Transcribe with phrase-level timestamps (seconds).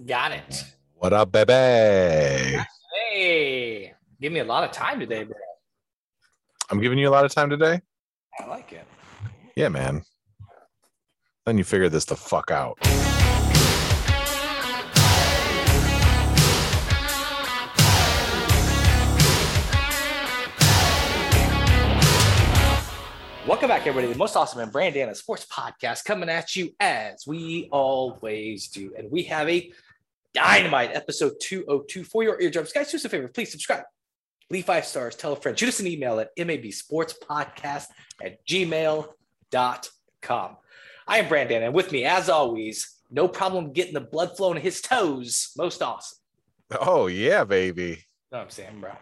[0.00, 0.64] Got it.
[0.94, 1.52] What up, baby?
[3.12, 5.36] Hey, give me a lot of time today, bro.
[6.70, 7.80] I'm giving you a lot of time today.
[8.40, 8.86] I like it.
[9.54, 10.02] Yeah, man.
[11.44, 12.78] Then you figure this the fuck out.
[23.44, 24.12] Welcome back, everybody.
[24.12, 28.94] The most awesome and Brandana Sports Podcast coming at you as we always do.
[28.96, 29.72] And we have a
[30.32, 32.72] dynamite episode 202 for your eardrums.
[32.72, 33.26] Guys, do us a favor.
[33.26, 33.82] Please subscribe.
[34.48, 35.16] Leave five stars.
[35.16, 35.58] Tell a friend.
[35.58, 37.86] Shoot us an email at mabsportspodcast
[38.22, 40.56] at gmail.com.
[41.08, 44.80] I am Brandon, and with me, as always, no problem getting the blood flowing his
[44.80, 45.50] toes.
[45.56, 46.18] Most awesome.
[46.80, 47.82] Oh yeah, baby.
[47.82, 47.96] You
[48.30, 48.92] know I'm saying, bro?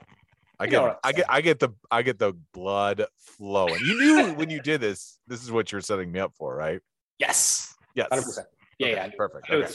[0.61, 3.81] I You get know I'm get I get the I get the blood flowing.
[3.83, 6.81] You knew when you did this, this is what you're setting me up for, right?
[7.19, 7.75] Yes.
[7.95, 8.09] Yes.
[8.13, 8.45] 100%.
[8.79, 9.05] Yeah, Okay, yeah.
[9.05, 9.51] I Perfect.
[9.51, 9.73] I Okay.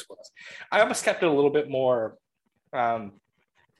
[0.71, 2.18] I almost kept it a little bit more
[2.71, 3.13] um,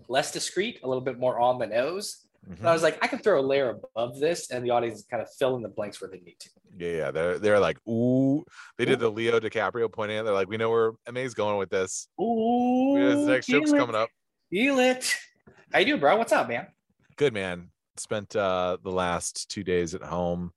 [0.08, 2.26] less discreet, a little bit more on the nose.
[2.50, 2.66] Mhm.
[2.66, 5.28] I was like, I can throw a layer above this, and the audience kind of
[5.38, 6.50] fill in the blanks where they need to.
[6.78, 7.12] Yeah, yeah.
[7.12, 8.44] They're they're like, ooh.
[8.78, 10.24] They did the Leo DiCaprio pointing.
[10.26, 12.08] They're like, we know where MA's going with this.
[12.22, 14.10] Ooh, This next joke's it, coming up.
[14.52, 15.16] Feel it.
[15.72, 16.18] How you doing, bro?
[16.18, 16.68] What's up, man?
[17.18, 17.70] Good man.
[17.98, 20.52] Spent uh the last two days at home.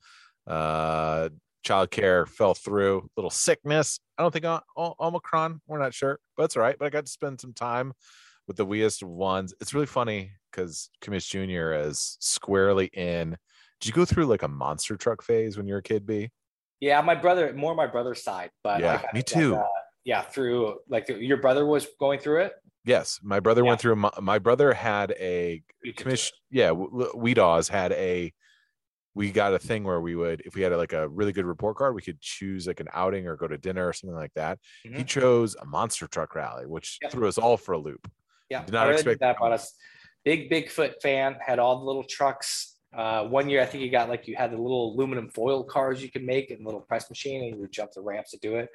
[0.47, 1.29] Uh
[1.67, 3.09] childcare fell through.
[3.17, 4.01] Little sickness.
[4.17, 5.61] I don't think o- o- Omicron.
[5.67, 6.77] We're not sure, but it's all right.
[6.79, 7.93] But I got to spend some time
[8.47, 9.55] with the weest ones.
[9.61, 11.75] It's really funny because Commish Jr.
[11.89, 13.37] is squarely in.
[13.81, 16.31] Did you go through like a monster truck phase when you were a kid, B?
[16.81, 19.57] Yeah, my brother, more my brother's side, but Yeah, got me too.
[19.57, 19.63] uh,
[20.05, 22.53] yeah, through like your brother was going through it.
[22.85, 23.69] Yes, my brother Yeah.
[23.69, 23.97] went through.
[23.97, 26.37] My, my brother had a You could do commission.
[26.51, 28.33] Yeah, Weedaws had a.
[29.15, 31.77] We got a thing where we would, if we had like a really good report
[31.77, 34.61] card, we could choose like an outing or go to dinner or something like that.
[34.85, 34.95] it.
[34.95, 38.09] He chose a monster truck rally, which threw us all for a loop.
[38.49, 39.37] Yeah, Did not really expect that that.
[39.39, 39.75] about us.
[40.25, 42.77] Big Bigfoot fan, had all the little trucks.
[42.97, 46.01] Uh, one year, I think you got like you had the little aluminum foil cars
[46.01, 48.55] you could make and little press machine, and you would jump the ramps to do
[48.57, 48.69] it.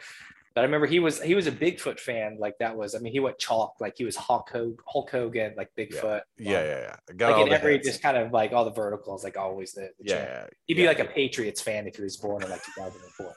[0.55, 2.37] But I remember he was he was a Bigfoot fan.
[2.39, 3.75] Like that was, I mean, he went chalk.
[3.79, 6.21] Like he was Hulk Hogan, Hulk Hogan like Bigfoot.
[6.37, 6.95] Yeah, um, yeah, yeah.
[7.09, 7.87] I Got Like in every hits.
[7.87, 10.83] just kind of like all the verticals, like always the, the yeah, yeah, He'd be
[10.83, 10.89] yeah.
[10.89, 13.35] like a Patriots fan if he was born in like 2004.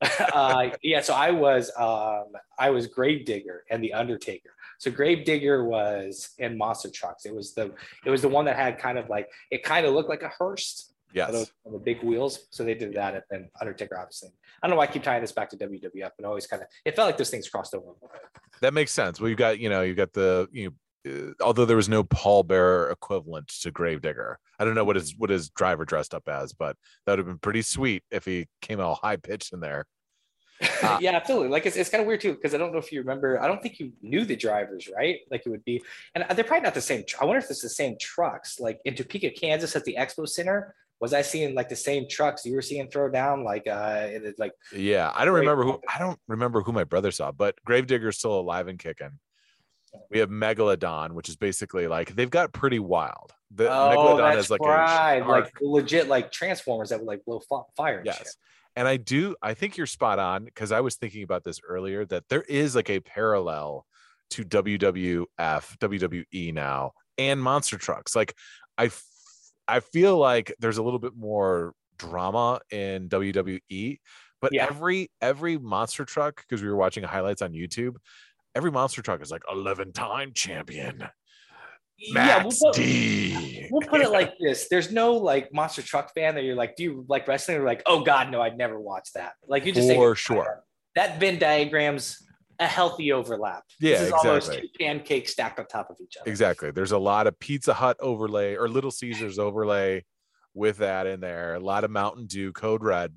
[0.34, 4.50] uh, yeah, so I was um, I was Gravedigger and the Undertaker.
[4.78, 7.26] So Gravedigger was in Monster Trucks.
[7.26, 7.72] It was the
[8.04, 10.28] it was the one that had kind of like it kind of looked like a
[10.28, 10.90] hearse.
[11.14, 11.52] Yes.
[11.64, 12.46] The big wheels.
[12.50, 14.30] So they did that, and then Undertaker obviously.
[14.62, 16.68] I don't know why I keep tying this back to WWF, but always kind of
[16.84, 17.84] it felt like those things crossed over.
[17.84, 18.20] a little bit.
[18.60, 19.20] That makes sense.
[19.20, 20.74] Well, you've got, you know, you've got the, you know,
[21.06, 24.38] uh, although there was no pallbearer equivalent to Gravedigger.
[24.58, 27.26] I don't know what his what his driver dressed up as, but that would have
[27.26, 29.86] been pretty sweet if he came all high pitched in there.
[30.82, 30.98] Ah.
[31.00, 31.48] yeah, absolutely.
[31.48, 33.40] Like it's, it's kind of weird too because I don't know if you remember.
[33.42, 35.18] I don't think you knew the drivers, right?
[35.30, 35.82] Like it would be,
[36.14, 37.04] and they're probably not the same.
[37.20, 38.60] I wonder if it's the same trucks.
[38.60, 42.44] Like in Topeka, Kansas, at the Expo Center, was I seeing like the same trucks
[42.44, 43.44] you were seeing throw down?
[43.44, 45.80] Like uh, it like Yeah, I don't remember who.
[45.92, 49.18] I don't remember who my brother saw, but Gravedigger's still alive and kicking.
[50.10, 53.32] We have Megalodon, which is basically like they've got pretty wild.
[53.54, 57.40] The oh, Megalodon is like right, a like legit like transformers that would like blow
[57.48, 57.98] fi- fire.
[57.98, 58.18] And yes.
[58.18, 58.28] shit.
[58.76, 62.04] And I do I think you're spot on because I was thinking about this earlier
[62.06, 63.86] that there is like a parallel
[64.30, 68.16] to WWF, WWE now and monster trucks.
[68.16, 68.34] Like
[68.76, 68.90] I
[69.68, 73.98] I feel like there's a little bit more drama in WWE,
[74.40, 74.66] but Yeah.
[74.68, 77.94] every every monster truck because we were watching highlights on YouTube,
[78.54, 81.08] every monster truck is like 11 time champion.
[81.96, 83.68] Yeah, Max we'll put, D.
[83.70, 86.82] we'll put it like this: There's no like monster truck fan that you're like, do
[86.82, 87.58] you like wrestling?
[87.58, 89.34] Or like, oh god, no, I'd never watch that.
[89.46, 90.64] Like you just For sure.
[90.96, 92.20] that Venn diagram's
[92.58, 93.62] a healthy overlap.
[93.80, 94.68] Yeah, this is almost exactly.
[94.68, 96.30] two pancakes stacked on top of each other.
[96.30, 96.70] Exactly.
[96.70, 100.04] There's a lot of Pizza Hut overlay or Little Caesars overlay
[100.54, 101.54] with that in there.
[101.54, 103.12] A lot of Mountain Dew, Code Red,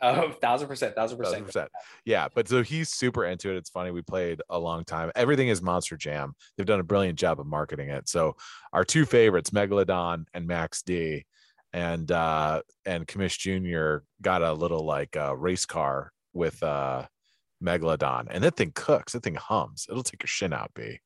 [0.00, 1.70] Oh, thousand percent, thousand thousand percent.
[1.70, 1.70] percent.
[2.04, 3.56] Yeah, but so he's super into it.
[3.56, 3.90] It's funny.
[3.90, 5.10] We played a long time.
[5.14, 6.34] Everything is Monster Jam.
[6.56, 8.08] They've done a brilliant job of marketing it.
[8.08, 8.36] So
[8.74, 11.24] our two favorites, Megalodon and Max D,
[11.72, 14.04] and uh and Commish Jr.
[14.20, 17.06] got a little like uh race car with uh
[17.64, 19.12] Megalodon, and that thing cooks.
[19.12, 19.86] That thing hums.
[19.88, 21.00] It'll take your shin out, B.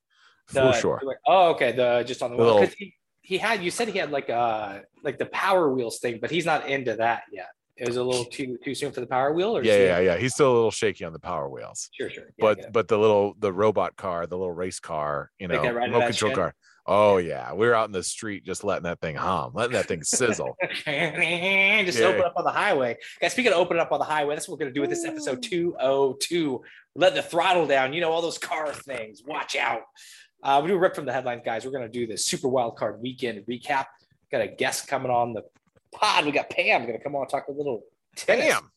[0.47, 1.03] For The- sure.
[1.27, 1.73] Oh, okay.
[1.73, 2.69] The just on the The wheel.
[2.79, 6.31] he, he had you said he had like uh like the power wheels thing, but
[6.31, 7.49] he's not into that yet.
[7.77, 10.17] It was a little too too soon for the power wheel, or Yeah, yeah, yeah.
[10.17, 11.91] He's still a little shaky on the power wheels.
[11.93, 12.25] Sure, sure.
[12.25, 12.71] Yeah, but yeah.
[12.73, 15.93] but the little the robot car, the little race car, you know, that right in
[15.93, 16.37] remote control shed?
[16.37, 16.55] car.
[16.91, 19.87] Oh yeah, we were out in the street just letting that thing hum, letting that
[19.87, 20.57] thing sizzle.
[20.87, 22.07] just Yeah.
[22.07, 22.97] open up on the highway.
[23.21, 25.05] Guys, speaking of opening up on the highway, that's what we're gonna do with this
[25.05, 26.63] episode 202.
[26.95, 27.93] Let the throttle down.
[27.93, 29.23] You know, all those car things.
[29.27, 29.83] Watch out.
[30.43, 31.67] Uh, we do a rip from the headlines, guys.
[31.67, 33.85] We're gonna do the super wild card weekend recap.
[34.33, 35.43] Got a guest coming on the
[35.93, 36.25] pod.
[36.25, 37.83] We got Pam gonna come on and talk a little
[38.17, 38.47] tennis.
[38.55, 38.71] Bam,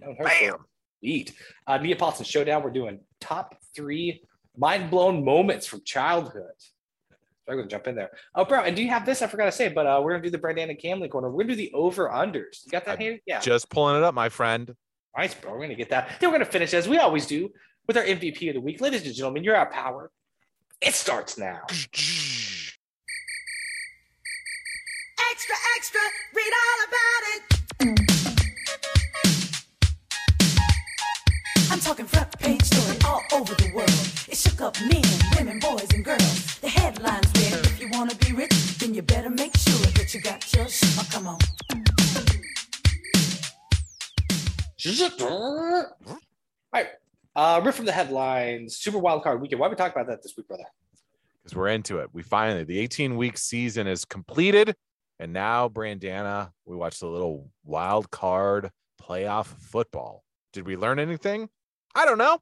[0.00, 0.64] Known bam.
[1.02, 1.32] Eat.
[1.66, 2.62] Uh, Neapolitan Showdown.
[2.62, 4.22] We're doing top three
[4.56, 6.52] mind blown moments from childhood.
[7.48, 8.10] So I'm gonna jump in there.
[8.34, 9.22] Oh, bro, and do you have this?
[9.22, 11.30] I forgot to say, but uh, we're gonna do the Brandon and Camley corner.
[11.30, 12.62] We're gonna do the over unders.
[12.66, 13.20] You got that, I- Hayden?
[13.24, 13.40] Yeah.
[13.40, 14.74] Just pulling it up, my friend.
[15.16, 15.52] Nice, bro.
[15.52, 16.20] We're gonna get that.
[16.20, 17.48] Then we're gonna finish as we always do
[17.86, 19.44] with our MVP of the week, ladies and gentlemen.
[19.44, 20.10] You're our power.
[20.82, 21.60] It starts now.
[21.70, 22.36] Extra,
[25.78, 26.00] extra,
[26.34, 27.42] read all about it.
[31.72, 32.77] I'm talking front page story all
[33.32, 33.90] over the world.
[34.28, 35.02] It shook up men,
[35.36, 36.58] women, boys, and girls.
[36.60, 40.20] The headlines read, if you wanna be rich, then you better make sure that you
[40.20, 40.94] got your shit.
[40.98, 41.38] Oh, come on.
[46.06, 46.18] All
[46.72, 46.88] right.
[47.34, 48.76] Uh, riff from the headlines.
[48.76, 49.60] Super wild card weekend.
[49.60, 50.64] Why are we talking about that this week, brother?
[51.48, 52.10] because we're into it.
[52.12, 54.74] We finally the 18 week season is completed,
[55.18, 58.70] and now Brandana, we watched a little wild card
[59.02, 60.24] playoff football.
[60.52, 61.48] Did we learn anything?
[61.94, 62.38] I don't know.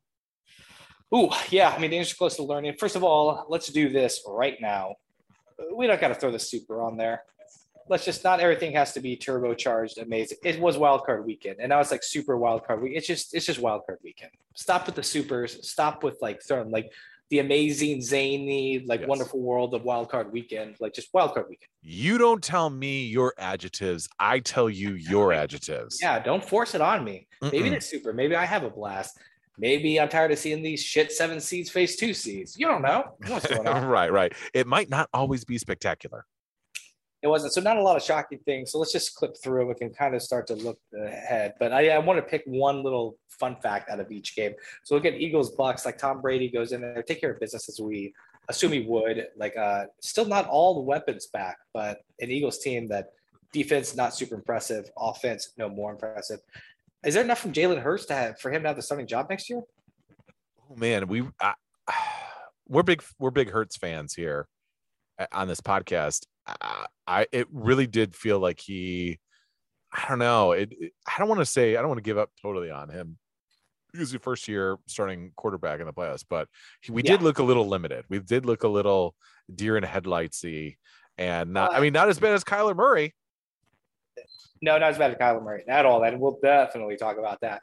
[1.15, 1.71] Ooh, yeah.
[1.71, 2.75] I mean, Danger's close to learning.
[2.79, 4.97] First of all, let's do this right now.
[5.75, 7.23] We don't got to throw the super on there.
[7.89, 10.39] Let's just not everything has to be turbocharged, amazing.
[10.45, 12.95] It was wild card weekend, and now it's like super wild card week.
[12.97, 14.33] It's just it's just wild card weekend.
[14.55, 15.69] Stop with the supers.
[15.71, 16.91] Stop with like throwing like
[17.31, 19.09] the amazing, zany, like Yes.
[19.09, 20.75] wonderful world of wild card weekend.
[20.81, 21.69] Like just wild card weekend.
[21.81, 24.09] You don't tell me your adjectives.
[24.19, 26.01] I tell you your adjectives.
[26.03, 27.29] Yeah, don't force it on me.
[27.41, 27.73] Maybe Mm-mm.
[27.75, 28.13] it's super.
[28.13, 29.17] Maybe I have a blast.
[29.59, 32.59] Maybe I'm tired of seeing these shit seven seeds face two seeds.
[32.59, 33.85] You don't know what's going on.
[33.87, 34.33] right, right.
[34.53, 36.27] It might not always be spectacular.
[37.23, 37.55] It wasn't.
[37.55, 38.73] So not a lot of shocking things.
[38.73, 39.67] So let's just clip through.
[39.67, 41.55] We can kind of start to look ahead.
[41.59, 44.53] But I, I want to pick one little fun fact out of each game.
[44.85, 45.87] So look at Eagles Bucks.
[45.87, 48.13] Like Tom Brady goes in there, take care of business as we
[48.49, 49.27] assume he would.
[49.37, 53.09] Like uh, still not all the weapons back, but an Eagles team that
[53.53, 56.41] defense not super impressive, offense no more impressive.
[57.07, 59.29] Is there enough from Jalen Hurts to have for him to have the starting job
[59.31, 59.63] next year?
[60.71, 61.55] Oh man, we I,
[62.69, 64.49] we're big we're big Hurts fans here
[65.19, 66.27] uh, on this podcast.
[66.47, 69.21] I, I it really did feel like he
[69.93, 70.53] I don't know.
[70.53, 72.89] It, it- I don't want to say I don't want to give up totally on
[72.91, 73.19] him.
[73.93, 76.49] He was the first year starting quarterback in the playoffs, but
[76.83, 78.05] he, we did look a little limited.
[78.11, 79.15] We did look a little
[79.55, 80.77] deer in headlightsy
[81.17, 83.15] and not I Uh, mean not as bad as Kyler Murray.
[84.63, 86.03] No, not as bad as Kyler Murray at all.
[86.03, 87.63] And we'll definitely talk about that.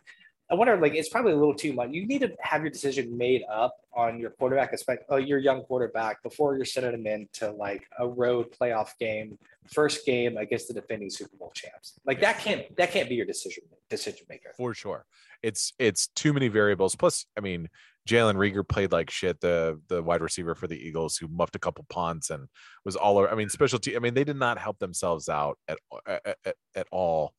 [0.51, 1.89] I wonder, like, it's probably a little too much.
[1.91, 5.61] You need to have your decision made up on your quarterback, especially uh, your young
[5.63, 9.37] quarterback, before you're sending him into like a road playoff game,
[9.71, 11.93] first game against the defending Super Bowl champs.
[12.05, 14.51] Like that can't that can't be your decision decision maker.
[14.55, 15.05] for sure.
[15.41, 16.95] It's it's too many variables.
[16.95, 17.69] Plus, I mean,
[18.07, 19.39] Jalen Reagor played like shit.
[19.39, 22.47] The the wide receiver for the Eagles who muffed a couple punts and
[22.83, 23.17] was all.
[23.17, 23.95] over- I mean, specialty.
[23.95, 26.37] I mean, they did not help themselves out at at,
[26.75, 27.33] at, all.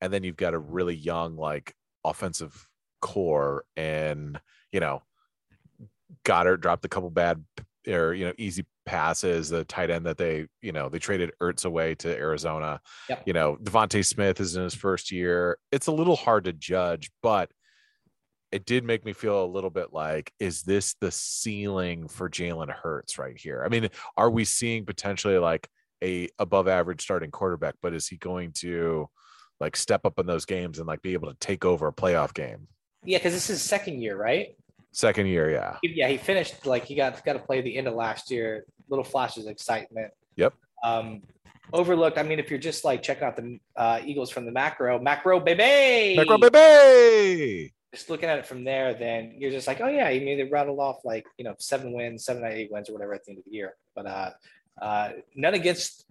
[0.00, 1.74] And then you've got a really young like
[2.04, 2.66] offensive
[3.02, 4.40] core, and
[4.72, 5.02] you know,
[6.24, 7.44] Goedert dropped a couple bad
[7.86, 9.50] or you know easy passes.
[9.50, 12.80] The tight end that they you know they traded Ertz away to Arizona.
[13.08, 13.22] Yep.
[13.26, 15.58] You know DeVonta Smith is in his first year.
[15.72, 17.50] It's a little hard to judge, but
[18.56, 22.70] it did make me feel a little bit like, is this the ceiling for Jalen
[22.70, 23.62] Hurts right here?
[23.62, 25.68] I mean, are we seeing potentially like
[26.02, 29.10] a above average starting quarterback, but is he going to
[29.60, 32.32] like step up in those games and like be able to take over a playoff
[32.32, 32.66] game?
[33.04, 34.56] Yeah, because this is second year, right?
[34.92, 35.76] Second year, yeah.
[35.82, 38.64] Yeah, he finished like he got got to play the end of last year.
[38.88, 40.12] Little flashes of excitement.
[40.36, 40.54] Yep.
[40.82, 41.20] Um,
[41.74, 42.16] overlooked.
[42.16, 45.40] I mean, if you're just like checking out the uh, Eagles from the macro, macro
[45.40, 47.74] baby, Macro baby.
[47.96, 50.44] Just looking at it from there, then you're just like, oh yeah, you mean they
[50.44, 53.24] rattled off like you know seven wins, seven out of eight wins or whatever at
[53.24, 53.74] the end of the year.
[53.94, 54.30] But uh,
[54.80, 56.04] uh, none against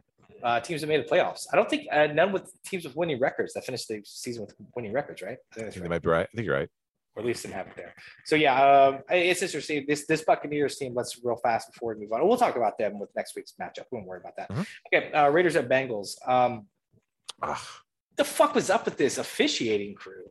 [0.44, 1.46] uh, teams that made the playoffs.
[1.51, 4.56] I don't think uh, none with teams with winning records that finished the season with
[4.75, 5.38] winning records, right?
[5.51, 6.27] I think I think right they might be right.
[6.32, 6.70] I think you're right.
[7.15, 7.94] or at least didn't have it there.
[8.25, 9.86] So yeah, um, it's interesting.
[9.88, 10.94] This this Buccaneers team.
[10.96, 12.27] Let's real fast before we move on.
[12.27, 13.86] We'll talk about them with next week's matchup.
[13.92, 14.50] We won't worry about that.
[14.50, 14.65] Mhm.
[14.94, 16.15] Okay, uh, Raiders at Bengals.
[16.27, 16.68] Um,
[17.42, 17.58] Ugh,
[18.15, 20.24] the fuck was up with this officiating crew?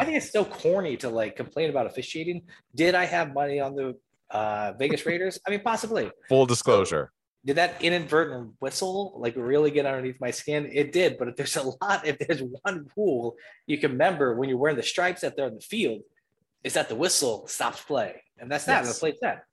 [0.00, 2.42] I think it's so corny to like complain about officiating.
[2.74, 3.96] Did I have money on the
[4.30, 5.38] uh, Vegas Raiders?
[5.46, 6.10] I mean, possibly.
[6.28, 7.10] Full disclosure.
[7.44, 10.68] Did that inadvertent whistle like really get underneath my skin?
[10.72, 14.48] It did, but if there's a lot, if there's one rule you can remember when
[14.48, 16.02] you're wearing the stripes out there in the field,
[16.62, 18.84] is that the whistle stops play, and that's that.
[18.84, 18.94] Yes.
[18.94, 19.44] The play's that.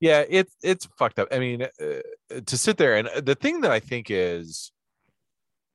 [0.00, 1.28] Yeah, it's it's fucked up.
[1.30, 4.72] I mean, uh, to sit there and uh, the thing that I think is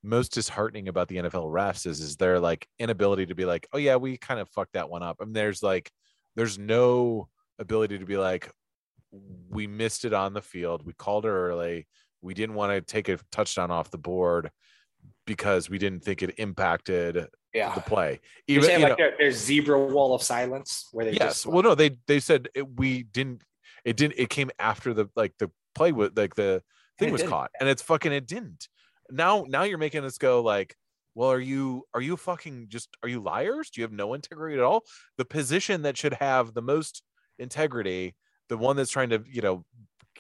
[0.04, 3.78] most disheartening about the NFL refs is is their like inability to be like, oh
[3.78, 5.18] yeah, we kind of fucked that one up.
[5.22, 5.92] I mean, there's like,
[6.36, 7.28] there's no
[7.60, 8.50] ability to be like,
[9.50, 11.88] we missed it on the field, we called it early,
[12.22, 14.50] we didn't want to take a touchdown off the board
[15.28, 17.74] because we didn't think it impacted Yeah.
[17.76, 18.20] the play.
[18.48, 21.46] Even saying you like know- there, there's zebra wall of silence where they yes just
[21.46, 23.44] well no they they said it, we didn't
[23.86, 26.62] it didn't it came after the like the play was like the
[27.00, 27.32] thing was didn't.
[27.32, 28.68] caught and it's fucking it didn't
[29.12, 30.76] now now you're making us go like
[31.16, 34.58] well are you are you fucking just are you liars do you have no integrity
[34.58, 34.84] at all
[35.18, 37.04] the position that should have the most
[37.40, 38.16] integrity
[38.50, 39.66] the one that's trying to you know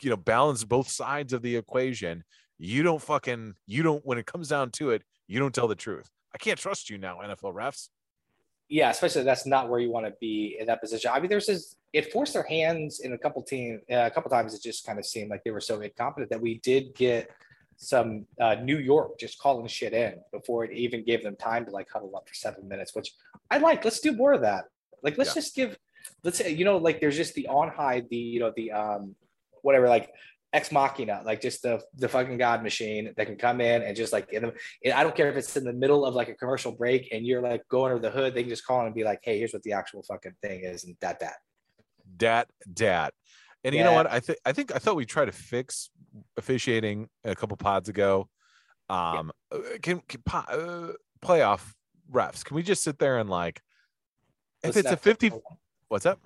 [0.01, 2.23] you know balance both sides of the equation
[2.57, 5.75] you don't fucking you don't when it comes down to it you don't tell the
[5.75, 7.89] truth i can't trust you now nfl refs
[8.71, 11.11] yeah, especially that's not where you want to be in that position.
[11.13, 14.31] I mean, there's this it forced their hands in a couple team uh, a couple
[14.31, 14.53] times.
[14.53, 17.29] It just kind of seemed like they were so incompetent that we did get
[17.81, 21.71] some uh, New York just calling shit in before it even gave them time to
[21.71, 23.11] like huddle up for seven minutes, which
[23.49, 23.83] I like.
[23.83, 24.65] Let's do more of that.
[25.01, 25.41] Like, let's Yeah.
[25.41, 25.77] just give.
[26.23, 29.15] Let's say you know, like there's just the on high, the you know the um
[29.63, 30.11] whatever like
[30.53, 34.13] ex machina, like just the the fucking god machine that can come in and just
[34.13, 36.71] like in the, I don't care if it's in the middle of like a commercial
[36.71, 39.03] break and you're like going under the hood, they can just call in and be
[39.03, 41.37] like, hey, here's what the actual fucking thing is, and that that.
[42.17, 43.13] dat dat
[43.63, 44.11] and you know what?
[44.11, 45.89] I think i think i thought we tried to fix
[46.37, 48.27] officiating a couple pods ago.
[48.89, 50.87] Um uh, can, can uh,
[51.23, 51.71] playoff
[52.11, 53.61] refs can we just sit there and like
[54.63, 55.31] if Listen it's a to 50
[55.87, 56.19] what's up?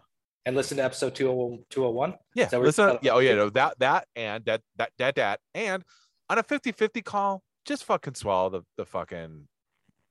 [0.45, 2.15] And listen to episode 20 201.
[2.35, 4.91] yeah Is that what listen you're- yeah oh yeah no, that that and that that
[4.97, 5.39] that that.
[5.53, 5.83] And
[6.29, 9.47] on a 50 50 call just fucking swallow the the fucking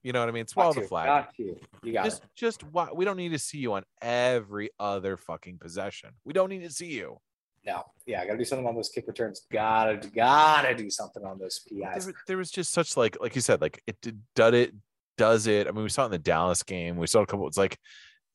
[0.04, 1.56] you know what i mean swallow the to, flag got to.
[1.82, 2.28] You got just it.
[2.36, 6.48] just why we don't need to see you on every other fucking possession we don't
[6.50, 7.18] need to see you
[7.66, 9.46] No, yeah, I gotta do something on those kick returns.
[9.50, 12.06] Gotta gotta do something on those there, PIs.
[12.06, 14.74] was- there was just such like like you said like it did did it
[15.16, 17.46] does it i mean we saw it in the dallas game we saw a couple
[17.46, 17.78] it's like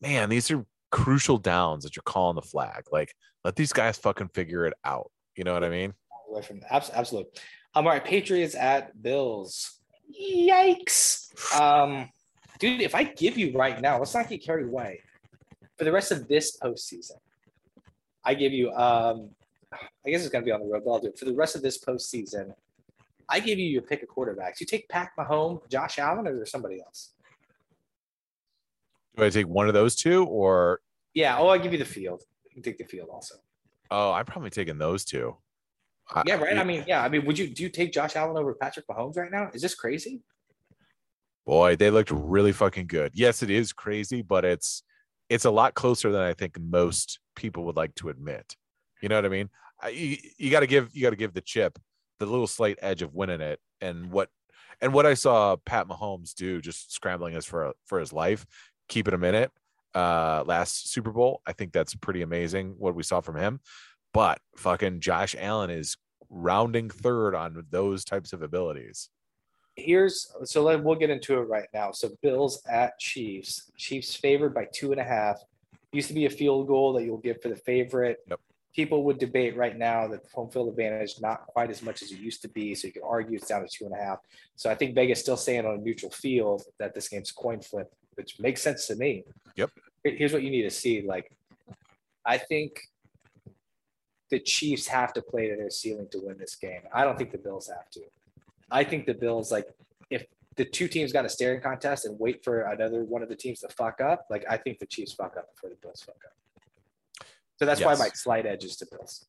[0.02, 4.30] man these are crucial downs that you're calling the flag like let these guys fucking
[4.30, 5.94] figure it out you know what i mean
[6.32, 7.32] Away from abs- absolutely.
[7.76, 9.79] Um, all right, Patriots at Bills.
[10.10, 11.60] Yikes.
[11.60, 12.10] Um,
[12.60, 15.02] dude, if I give you right now, let's not get carried away.
[15.78, 17.14] For the rest of this postseason,
[18.26, 19.30] I give you um
[20.06, 21.18] I guess it's gonna be on the road, but I'll do it.
[21.20, 22.54] For the rest of this postseason,
[23.30, 24.60] I give you your pick of quarterbacks.
[24.60, 27.14] You take Pat Mahomes, Josh Allen, or is there somebody else?
[29.18, 30.80] do i take one of those two or
[31.14, 32.24] Yeah, oh, I give you the field.
[32.46, 33.36] You can take the field also.
[33.92, 35.49] oh i'm probably taking those two I-
[36.26, 36.58] Yeah, right.
[36.58, 37.04] I mean, yeah.
[37.04, 39.52] I mean, would you do you take Josh Allen over Patrick Mahomes right now?
[39.54, 40.22] Is this crazy?
[41.50, 44.84] boy they looked really fucking good yes it is crazy but it's
[45.30, 48.56] it's a lot closer than i think most people would like to admit
[49.02, 49.50] you know what i mean
[49.82, 51.80] I, you, you got to give you got to give the chip
[52.20, 54.30] the little slight edge of winning it and what
[54.80, 58.46] and what i saw pat mahomes do just scrambling us for for his life
[58.88, 59.52] keeping him in it
[59.96, 63.60] uh last super bowl i think that's pretty amazing what we saw from him
[64.14, 65.98] but fucking josh allen is
[66.30, 69.10] rounding third on those types of abilities
[69.80, 71.92] Here's so let, we'll get into it right now.
[71.92, 73.72] So Bills at Chiefs.
[73.78, 75.42] Chiefs favored by two and a half.
[75.92, 78.20] Used to be a field goal that you'll give for the favorite.
[78.30, 78.40] Yep.
[78.76, 82.12] People would debate right now that the home field advantage not quite as much as
[82.12, 82.76] it used to be.
[82.76, 84.20] So you could argue it's down to two and a half.
[84.56, 87.92] So I think Vegas still saying on a neutral field that this game's coin flip,
[88.14, 89.24] which makes sense to me.
[89.56, 89.72] Yep.
[90.04, 91.02] Here's what you need to see.
[91.02, 91.32] Like,
[92.26, 92.80] I think
[94.32, 96.82] the Chiefs have to play to their ceiling to win this game.
[96.94, 98.02] I don't think the Bills have to.
[98.72, 99.68] I think the Bills, like,
[100.10, 103.36] if the two teams got a staring contest and wait for another one of the
[103.36, 106.18] teams to fuck up, like, I think the Chiefs fuck up before the Bills fuck
[106.26, 107.28] up.
[107.58, 108.00] So that's why Yes.
[108.00, 109.26] my slight edge is to Bills.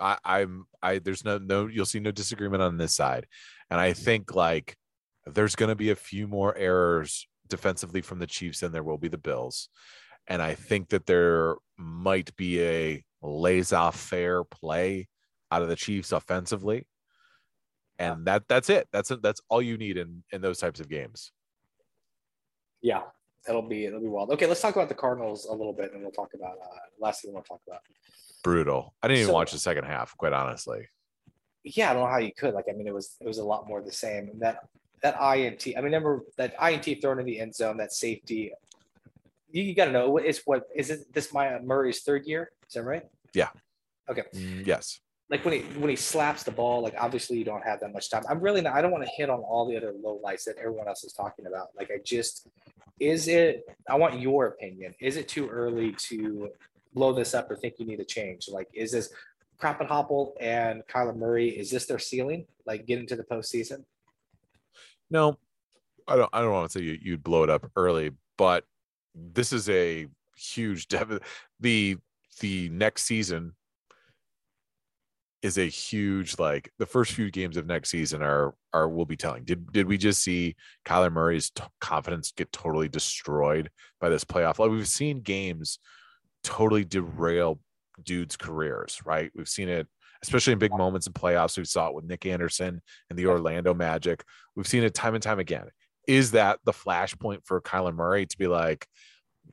[0.00, 3.26] I, I'm I there's no no you'll see no disagreement on this side.
[3.70, 4.76] And I think like
[5.26, 9.08] there's gonna be a few more errors defensively from the Chiefs than there will be
[9.08, 9.68] the Bills.
[10.28, 15.08] And I think that there might be a laissez-faire play
[15.50, 16.86] out of the Chiefs offensively.
[17.98, 18.86] And that that's it.
[18.92, 19.22] That's it.
[19.22, 21.32] That's all you need in in those types of games.
[22.80, 23.02] Yeah,
[23.48, 24.30] it'll be it'll be wild.
[24.30, 27.22] Okay, let's talk about the Cardinals a little bit, and we'll talk about uh, last
[27.22, 27.80] thing we want to talk about.
[28.44, 28.94] Brutal.
[29.02, 30.86] I didn't even So- watch the second half, quite honestly.
[31.64, 32.54] Yeah, I don't know how you could.
[32.54, 34.28] Like, I mean, it was it was a lot more the same.
[34.28, 34.68] And that
[35.02, 35.66] that INT.
[35.66, 38.52] I mean, remember that INT thrown in the end zone, that safety.
[39.50, 41.12] You, you got to know what is what is it?
[41.12, 42.50] This my uh, Murray's third year.
[42.66, 43.04] Is that right?
[43.34, 43.48] Yeah.
[44.10, 44.24] Okay.
[44.34, 45.00] Mm, yes.
[45.30, 48.10] like when he when he slaps the ball, like obviously you don't have that much
[48.10, 48.24] time.
[48.28, 48.74] I'm really not.
[48.74, 51.12] I don't want to hit on all the other low lights that everyone else is
[51.12, 51.68] talking about.
[51.76, 52.48] Like I just,
[52.98, 53.64] is it?
[53.88, 54.94] I want your opinion.
[55.00, 56.50] Is it too early to
[56.94, 58.48] blow this up or think you need a change?
[58.50, 59.12] Like, is this
[59.60, 61.50] Hopple and Kyler Murray?
[61.50, 62.46] Is this their ceiling?
[62.64, 63.84] Like, get into the postseason?
[65.10, 65.36] No,
[66.06, 66.30] I don't.
[66.32, 68.64] I don't want to say you, you'd blow it up early, but
[69.32, 70.06] this is a
[70.36, 71.20] huge dev-
[71.60, 71.96] the
[72.40, 73.52] the next season
[75.42, 79.16] is a huge like the first few games of next season are are will be
[79.16, 79.44] telling.
[79.44, 83.70] Did did we just see Kyler Murray's t- confidence get totally destroyed
[84.00, 84.58] by this playoff?
[84.58, 85.78] Like we've seen games
[86.42, 87.60] totally derail
[88.02, 89.30] dudes' careers, right?
[89.34, 89.86] We've seen it
[90.22, 91.56] especially in big moments in playoffs.
[91.56, 94.24] We saw it with Nick Anderson and the Orlando Magic.
[94.56, 95.68] We've seen it time and time again.
[96.08, 98.88] Is that the flashpoint for Kyler Murray to be like,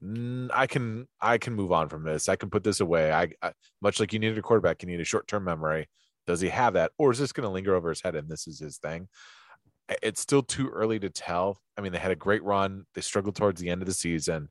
[0.02, 2.30] I can I can move on from this.
[2.30, 3.12] I can put this away.
[3.12, 5.88] I, I much like you needed a quarterback, you need a short term memory.
[6.28, 8.48] Does he have that, or is this going to linger over his head and this
[8.48, 9.08] is his thing?
[10.02, 11.62] It's still too early to tell.
[11.78, 12.86] I mean, they had a great run.
[12.96, 14.50] They struggled towards the end of the season.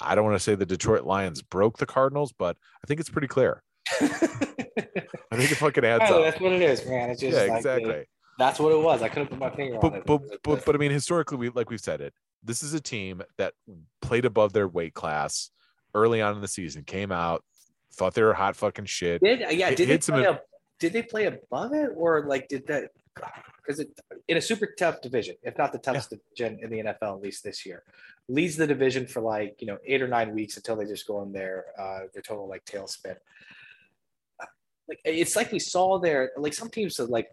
[0.00, 3.10] I don't want to say the Detroit Lions broke the Cardinals, but I think it's
[3.10, 3.62] pretty clear.
[4.00, 6.24] I think it fucking adds oh, up.
[6.24, 7.10] That's what it is, man.
[7.10, 8.04] It's just yeah, like, exactly.
[8.40, 9.02] That's what it was.
[9.02, 10.06] I couldn't put my finger but, on it.
[10.06, 12.14] But, but, but I mean, historically, we like we've said it.
[12.42, 13.52] This is a team that
[14.00, 15.50] played above their weight class
[15.94, 16.84] early on in the season.
[16.84, 17.44] Came out,
[17.92, 19.22] thought they were hot fucking shit.
[19.22, 19.68] Did yeah?
[19.68, 20.40] Did they hit some play a,
[20.78, 22.92] Did they play above it or like did that?
[23.14, 23.90] Because it
[24.26, 27.44] in a super tough division, if not the toughest division in the NFL, at least
[27.44, 27.82] this year,
[28.26, 31.20] leads the division for like you know eight or nine weeks until they just go
[31.20, 33.16] in their uh, their total like tailspin.
[34.88, 37.28] Like it's like we saw there, like some teams are like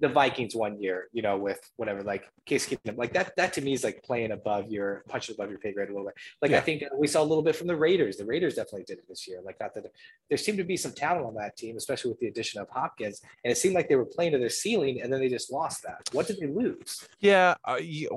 [0.00, 3.36] the Vikings one year, you know, with whatever, like Case Keenum, like that.
[3.36, 6.06] That to me is like playing above your punches above your pay grade a little
[6.06, 6.14] bit.
[6.42, 8.16] Like I think we saw a little bit from the Raiders.
[8.16, 9.40] The Raiders definitely did it this year.
[9.44, 9.84] Like not that
[10.28, 13.20] there seemed to be some talent on that team, especially with the addition of Hopkins,
[13.44, 15.82] and it seemed like they were playing to their ceiling, and then they just lost
[15.82, 16.00] that.
[16.12, 17.06] What did they lose?
[17.20, 17.54] Yeah.
[17.68, 18.08] Uh, ye-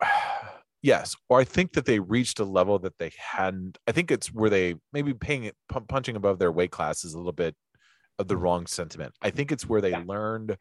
[0.82, 1.16] yes.
[1.28, 3.78] Or I think that they reached a level that they hadn't.
[3.86, 7.14] I think it's where they maybe paying it, pu- punching above their weight class is
[7.14, 7.54] a little bit
[8.18, 9.14] of the wrong sentiment.
[9.22, 10.02] I think it's where they Yeah.
[10.04, 10.56] learned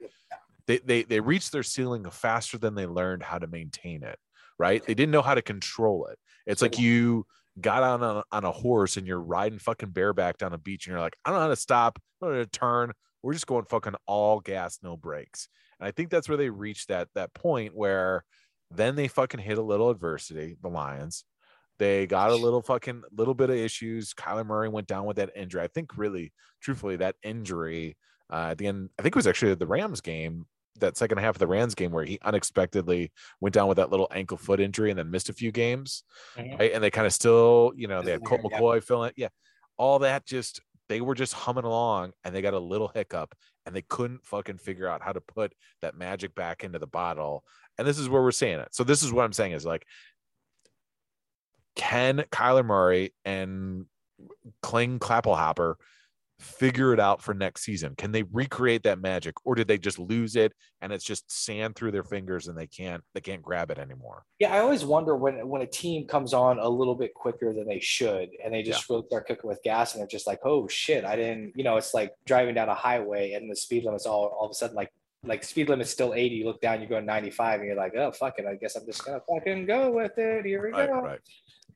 [0.67, 4.19] they, they they reached their ceiling faster than they learned how to maintain it.
[4.59, 4.83] Right?
[4.83, 6.17] They didn't know how to control it.
[6.45, 7.25] It's like you
[7.59, 10.93] got on a, on a horse and you're riding fucking bareback down a beach and
[10.93, 11.99] you're like, I don't know how to stop.
[12.21, 12.91] I don't know how to turn.
[13.21, 15.49] We're just going fucking all gas, no brakes.
[15.79, 18.23] And I think that's where they reached that that point where
[18.71, 21.23] then they fucking hit a little adversity, the Lions.
[21.79, 24.13] They got a little fucking little bit of issues.
[24.13, 25.61] Kyler Murray went down with that injury.
[25.61, 27.97] I think really, truthfully, that injury
[28.31, 30.45] uh, at the end, I think it was actually the Rams game,
[30.79, 33.11] that second half of the Rams game where he unexpectedly
[33.41, 36.03] went down with that little ankle foot injury and then missed a few games.
[36.35, 36.59] Mhm.
[36.59, 36.71] Right.
[36.73, 38.59] And they kind of still, you know, they had Colt Yeah.
[38.59, 39.15] McCoy filling it.
[39.17, 39.29] Yeah.
[39.77, 43.35] All that just they were just humming along and they got a little hiccup
[43.65, 47.43] and they couldn't fucking figure out how to put that magic back into the bottle.
[47.77, 48.69] And this is where we're saying it.
[48.73, 49.85] So this is what I'm saying is like,
[51.75, 53.85] can Kyler Murray and
[54.61, 55.75] Kling Clappelhopper
[56.39, 57.95] figure it out for next season?
[57.97, 61.75] Can they recreate that magic, or did they just lose it and it's just sand
[61.75, 64.23] through their fingers and they can't they can't grab it anymore?
[64.39, 67.67] Yeah, I always wonder when when a team comes on a little bit quicker than
[67.67, 70.67] they should, and they just really start cooking with gas, and they're just like, "Oh
[70.67, 74.05] shit, I didn't." You know, it's like driving down a highway and the speed limit's
[74.05, 74.91] all all of a sudden like
[75.23, 76.35] like speed limit's still 80.
[76.35, 78.85] You look down, you go 95, and you're like, "Oh fuck it, I guess I'm
[78.85, 81.01] just gonna fucking go with it." Here we Right, go.
[81.01, 81.19] right.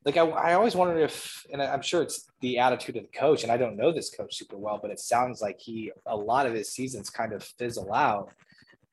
[0.06, 3.44] Like I, I always wondered if, and I'm sure it's the attitude of the coach,
[3.44, 6.48] and I don't know this coach super well, but it sounds like he a lot
[6.48, 8.32] of his seasons kind of fizzle out.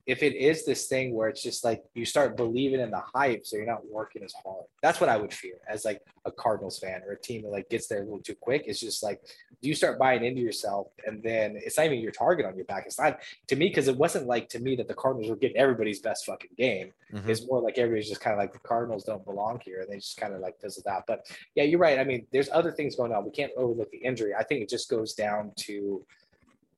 [0.08, 3.46] If it is this thing where it's just like you start believing in the hype,
[3.46, 4.64] so you're not working as hard.
[4.82, 7.68] That's what I would fear as like a Cardinals fan or a team that like
[7.68, 8.64] gets there a little too quick.
[8.66, 9.20] It's just like
[9.60, 12.84] you start buying into yourself, and then it's not even your target on your back.
[12.86, 15.58] It's not to me because it wasn't like to me that the Cardinals were getting
[15.58, 17.28] everybody's best fucking game Mhm.
[17.28, 19.96] it's more like everybody's just kind of like the Cardinals don't belong here, and they
[19.96, 21.04] just kind of like fizzle out.
[21.06, 21.98] But yeah, you're right.
[21.98, 23.24] I mean, there's other things going on.
[23.26, 24.34] We can't overlook the injury.
[24.34, 26.04] I think it just goes down to.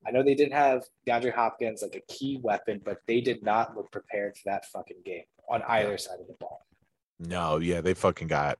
[0.06, 3.76] I know they didn't have DeAndre Hopkins like a key weapon, but they did not
[3.76, 6.64] look prepared for that fucking game on either side of the ball.
[7.18, 8.58] No, yeah, they fucking got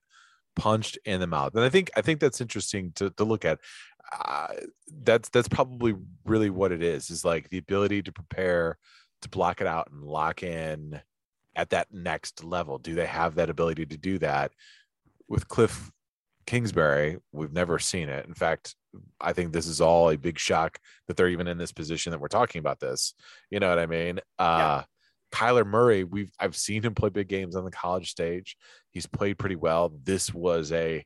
[0.55, 3.59] punched in the mouth, and I think I think that's interesting to to look at.
[4.25, 4.47] Uh,
[5.03, 7.09] that's that's probably really what it is.
[7.09, 8.77] Is like the ability to prepare
[9.21, 11.01] to block it out and lock in
[11.55, 12.77] at that next level.
[12.77, 14.51] Do they have that ability to do that
[15.27, 15.89] with Kliff
[16.45, 17.17] Kingsbury?
[17.31, 18.25] We've never seen it.
[18.25, 18.75] In fact,
[19.19, 22.19] I think this is all a big shock that they're even in this position that
[22.19, 23.13] we're talking about this.
[23.49, 24.19] You know what I mean?
[24.37, 24.83] Uh
[25.31, 28.57] Kyler Murray, we've I've seen him play big games on the college stage.
[28.91, 29.93] He's played pretty well.
[30.03, 31.05] This was a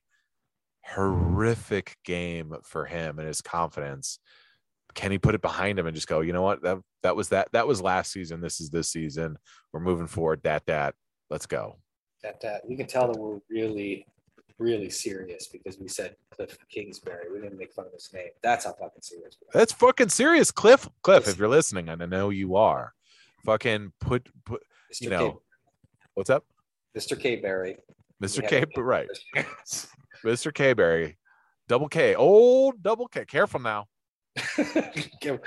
[0.83, 4.19] horrific game for him and his confidence.
[4.93, 6.63] Can he put it behind him and just go, you know what?
[6.63, 8.41] That that was that that was last season.
[8.41, 9.37] This is this season.
[9.71, 10.41] We're moving forward.
[10.43, 10.95] That that.
[11.29, 11.77] Let's go.
[12.23, 14.05] That that you can tell that we're really
[14.57, 17.31] really serious because we said Kliff Kingsbury.
[17.31, 18.29] We didn't make fun of his name.
[18.41, 19.37] That's how fucking serious.
[19.53, 20.87] That's fucking serious, Kliff.
[21.03, 22.93] Kliff, if you're listening, and I know you are,
[23.45, 24.61] fucking put put.
[24.93, 25.01] Mr.
[25.01, 25.37] You know, K,
[26.13, 26.45] what's up,
[26.97, 27.19] Mr.
[27.19, 27.77] K Berry.
[28.23, 28.47] Mr.
[28.47, 28.63] K?
[28.77, 29.07] Right,
[30.23, 30.53] Mr.
[30.53, 30.73] K.
[30.73, 31.17] Berry,
[31.67, 33.25] double K, old double K.
[33.25, 33.87] Careful now.
[34.57, 35.39] um,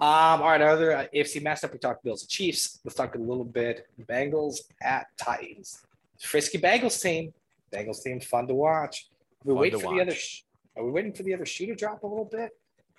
[0.00, 2.80] all right, other uh, AFC matchup, we talked Bills and Chiefs.
[2.84, 5.82] Let's talk a little bit Bengals at Titans.
[6.20, 7.32] Frisky Bengals team.
[7.76, 9.08] Bengals team, fun to watch.
[9.44, 10.14] Are we Fun waiting for the other.
[10.14, 10.42] sh-
[10.76, 12.50] Are we waiting for the other shoe to drop a little bit?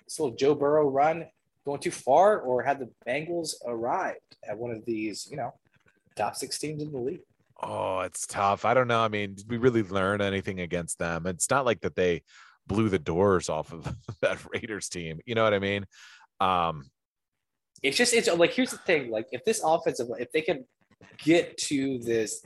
[0.04, 1.26] This little Joe Burrow run
[1.66, 5.52] going too far, or had the Bengals arrived at one of these, you know,
[6.16, 7.20] top six teams in the league?
[7.62, 8.64] Oh, it's tough.
[8.64, 9.00] I don't know.
[9.00, 11.26] I mean, did we really learn anything against them?
[11.26, 12.22] It's not like that they
[12.66, 15.20] blew the doors off of that Raiders team.
[15.26, 15.84] You know what I mean?
[16.40, 16.84] Um,
[17.82, 20.64] it's just it's like here's the thing like if this offensive if they can
[21.18, 22.42] get to this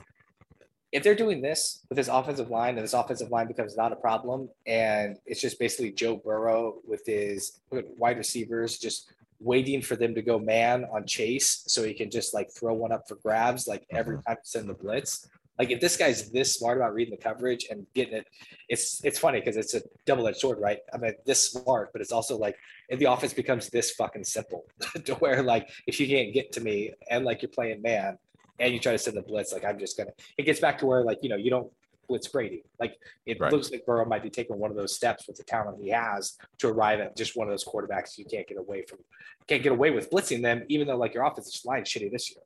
[0.93, 3.95] if they're doing this with this offensive line and this offensive line becomes not a
[3.95, 4.47] problem.
[4.67, 10.21] And it's just basically joe burrow with his wide receivers just waiting for them to
[10.21, 13.85] go man on chase so he can just like throw one up for grabs like
[13.89, 14.35] every uh-huh.
[14.35, 15.27] time to send the blitz.
[15.57, 18.27] Like if this guy's this smart about reading the coverage and getting it
[18.69, 20.79] it's it's funny because it's a double-edged sword right?
[20.93, 22.55] I mean this smart but it's also like
[22.89, 24.65] if the offense becomes this fucking simple
[25.05, 28.19] to where like if you can't get to me and like you're playing man
[28.63, 30.85] and you try to send the blitz, like I'm just gonna it gets back to
[30.85, 31.71] where like you know you don't
[32.07, 32.63] blitz Brady.
[32.79, 33.51] Like it Right.
[33.51, 36.37] looks like Burrow might be taking one of those steps with the talent he has
[36.59, 38.99] to arrive at just one of those quarterbacks you can't get away from
[39.47, 42.43] can't get away with blitzing them, even though like your offensive line shitty this year.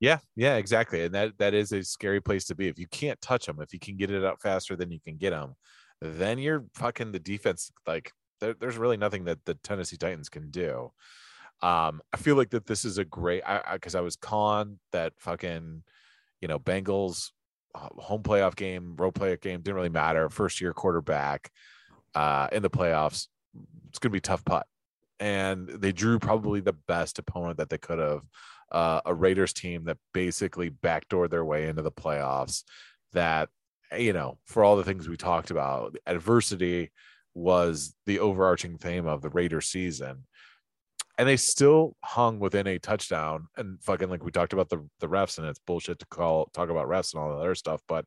[0.00, 1.04] yeah, yeah, exactly.
[1.04, 2.68] And that that is a scary place to be.
[2.68, 5.16] If you can't touch them, if you can get it out faster than you can
[5.16, 5.54] get them,
[6.00, 7.70] then you're fucking the defense.
[7.86, 10.92] Like there, there's really nothing that the Tennessee Titans can do.
[11.62, 15.12] Um, I feel like that this is a great I because I, was con that
[15.18, 15.82] fucking,
[16.40, 17.30] you know, Bengals
[17.74, 20.28] uh, home playoff game, road playoff game didn't really matter.
[20.30, 21.50] First year quarterback
[22.14, 23.28] uh, in the playoffs,
[23.88, 24.66] it's gonna be tough putt.
[25.18, 28.22] And they drew probably the best opponent that they could have,
[28.72, 32.64] uh, a Raiders team that basically backdoored their way into the playoffs.
[33.12, 33.50] That
[33.98, 36.90] you know, for all the things we talked about, adversity
[37.34, 40.24] was the overarching theme of the Raiders season
[41.20, 45.06] and they still hung within a touchdown and fucking like we talked about the the
[45.06, 48.06] refs and it's bullshit to call talk about refs and all that other stuff but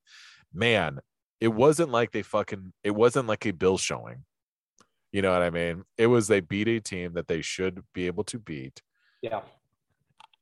[0.52, 0.99] man
[1.39, 4.23] it wasn't like they fucking it wasn't like a bill showing.
[5.12, 5.84] You know what i mean?
[5.95, 8.82] It was they beat a team that they should be able to beat.
[9.21, 9.41] Yeah.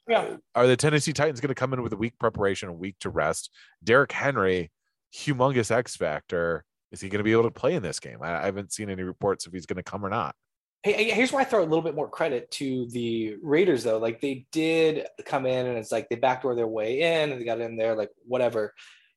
[0.08, 0.38] Yeah.
[0.56, 3.10] are the tennessee titans going to come in with a week preparation a week to
[3.10, 3.50] rest?
[3.84, 4.72] Derrick henry
[5.14, 6.64] humongous x factor.
[6.92, 8.20] Is he going to be able to play in this game?
[8.22, 10.36] I, I haven't seen any reports if he's going to come or not
[10.84, 14.00] Hey, here's where I throw a little bit more credit to the Raiders, though.
[14.00, 17.46] Like they did come in, and it's like they backdoor their way in, and they
[17.46, 18.74] got in there, like whatever.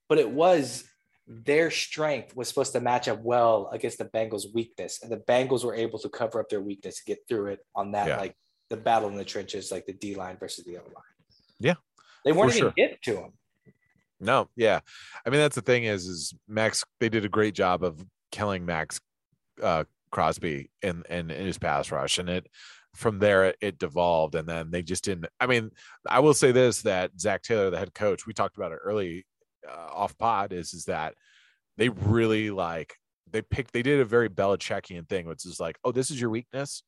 [0.09, 0.85] But it was
[1.27, 5.65] their strength was supposed to match up well against the Bengals' weakness, and the Bengals
[5.65, 8.19] were able to cover up their weakness, to get through it on that, Yeah.
[8.19, 8.37] like
[8.69, 11.15] the battle in the trenches, like the D line versus the O line.
[11.59, 11.75] Yeah,
[12.27, 12.73] they weren't even sure.
[12.77, 13.33] getting to them.
[14.21, 14.81] No, yeah.
[15.25, 18.67] I mean, that's the thing is, is Max, they did a great job of killing
[18.67, 19.01] Max
[19.63, 22.19] uh, Crosby in, in his pass rush.
[22.19, 22.47] And it,
[22.95, 24.35] from there, it, it devolved.
[24.37, 25.27] And then they just didn't.
[25.41, 25.71] I mean,
[26.09, 29.27] I will say this that Zac Taylor, the head coach, we talked about it early
[29.69, 31.15] uh, off pod, is, is that
[31.77, 32.95] they really like,
[33.31, 36.31] they picked, they did a very Belichickian thing, which is like, oh, this is your
[36.31, 36.85] weakness.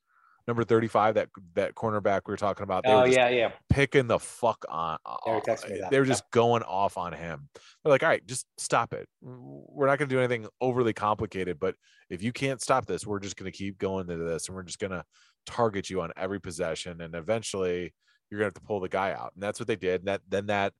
[0.46, 2.84] Number 35, that that cornerback we were talking about.
[2.84, 3.50] They Oh yeah, yeah.
[3.68, 4.98] picking the fuck on.
[5.24, 5.90] They were texting me that.
[5.90, 7.48] They were just going off on him.
[7.82, 9.08] They're like, all right, just stop it.
[9.20, 11.74] We're not going to do anything overly complicated, but
[12.10, 14.62] if you can't stop this, we're just going to keep going into this, and we're
[14.62, 15.04] just going to
[15.46, 17.92] target you on every possession, and eventually
[18.30, 20.02] you're going to have to pull the guy out, and that's what they did.
[20.02, 20.72] And that then that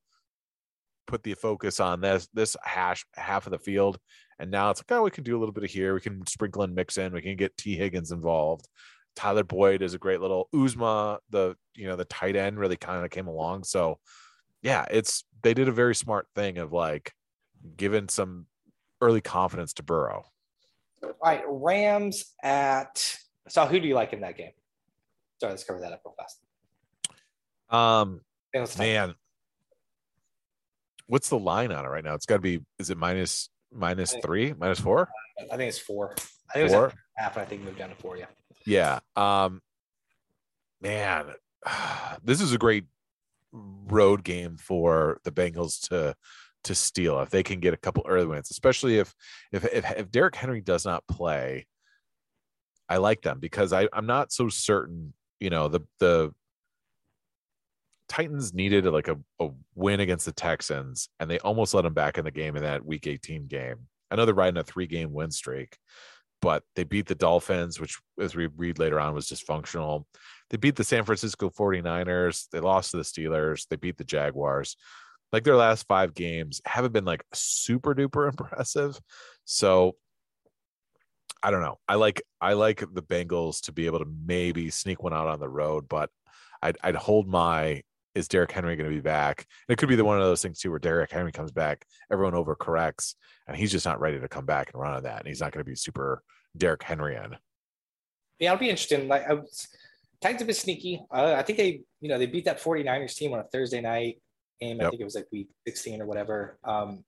[1.06, 3.98] put the focus on this this hash half of the field,
[4.38, 5.94] and now it's like, oh, we can do a little bit of here.
[5.94, 7.12] We can sprinkle and mix in.
[7.12, 8.68] We can get Tee Higgins involved.
[9.16, 13.04] Tyler Boyd is a great little Uzomah, the you know the tight end really kind
[13.04, 13.64] of came along.
[13.64, 13.98] So
[14.62, 17.14] yeah, it's they did a very smart thing of like
[17.76, 18.46] giving some
[19.00, 20.24] early confidence to Burrow.
[21.02, 23.18] All right, Rams at.
[23.48, 24.52] So who do you like in that game?
[25.40, 26.40] Sorry, let's cover that up real fast.
[27.68, 28.20] Um
[28.78, 29.14] man,
[31.06, 32.14] what's the line on it right now?
[32.14, 35.08] It's got to be is it minus minus three, minus four,
[35.50, 36.14] I think it's four.
[36.50, 36.92] I think it was four?
[37.16, 37.36] half.
[37.36, 38.16] and I think it moved down to four.
[38.16, 38.26] Yeah.
[38.66, 39.00] Yeah.
[39.14, 39.62] Um
[40.80, 41.26] man,
[42.24, 42.84] this is a great
[43.52, 46.14] road game for the Bengals to
[46.64, 49.14] to steal if they can get a couple early wins, especially if
[49.52, 51.66] if if, if Derrick Henry does not play.
[52.88, 56.32] I like them because I I'm not so certain, you know, the the
[58.08, 62.18] Titans needed like a, a win against the Texans and they almost let them back
[62.18, 63.88] in the game in that week 18 game.
[64.10, 65.76] I know they're riding a three game win streak,
[66.40, 70.04] but they beat the Dolphins, which, as we read later on, was dysfunctional.
[70.50, 72.48] They beat the San Francisco 49ers.
[72.50, 73.66] They lost to the Steelers.
[73.68, 74.76] They beat the Jaguars.
[75.32, 78.98] Like their last five games haven't been like super duper impressive.
[79.44, 79.96] So
[81.42, 81.78] I don't know.
[81.88, 85.40] I like I like the Bengals to be able to maybe sneak one out on
[85.40, 86.10] the road, but
[86.62, 87.82] I'd I'd hold my
[88.16, 89.46] is Derrick Henry going to be back?
[89.68, 91.86] And it could be the one of those things too where Derrick Henry comes back,
[92.10, 93.14] everyone overcorrects,
[93.46, 95.52] and he's just not ready to come back and run on that, and he's not
[95.52, 96.22] going to be super
[96.56, 97.36] Derrick Henry in.
[98.38, 99.08] Yeah, it'll be interesting.
[99.08, 99.68] Like I was
[100.20, 101.02] Titans a bit sneaky.
[101.10, 104.20] Uh, I think they, you know, they beat that 49ers team on a Thursday night
[104.60, 104.78] game.
[104.78, 104.86] Yep.
[104.86, 106.58] I think it was like week 16 or whatever.
[106.64, 107.04] Um,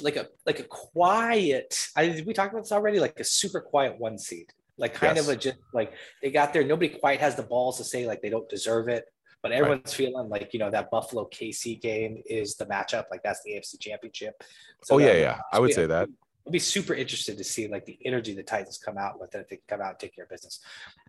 [0.00, 1.88] like a like a quiet.
[1.96, 3.00] I did we talk about this already?
[3.00, 4.52] Like a super quiet one seed.
[4.78, 5.28] Like kind yes.
[5.28, 6.64] of a just like they got there.
[6.64, 9.04] Nobody quite has the balls to say like they don't deserve it.
[9.42, 10.08] But everyone's right.
[10.08, 13.04] feeling like you know that Buffalo KC game is the matchup.
[13.10, 14.42] Like that's the AFC Championship.
[14.82, 16.08] So oh yeah, yeah, I would say that.
[16.46, 19.42] I'd be super interested to see like the energy the Titans come out with and
[19.42, 20.60] if they come out and take care of business.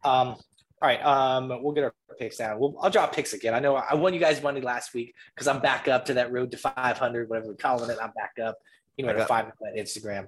[0.04, 0.36] Um,
[0.82, 2.60] all right, um, we'll get our picks down.
[2.60, 3.54] We'll, I'll drop picks again.
[3.54, 6.32] I know I won you guys money last week because I'm back up to that
[6.32, 7.98] road to 500, whatever we're calling it.
[8.02, 8.58] I'm back up.
[8.98, 10.28] You know, to find me on Instagram.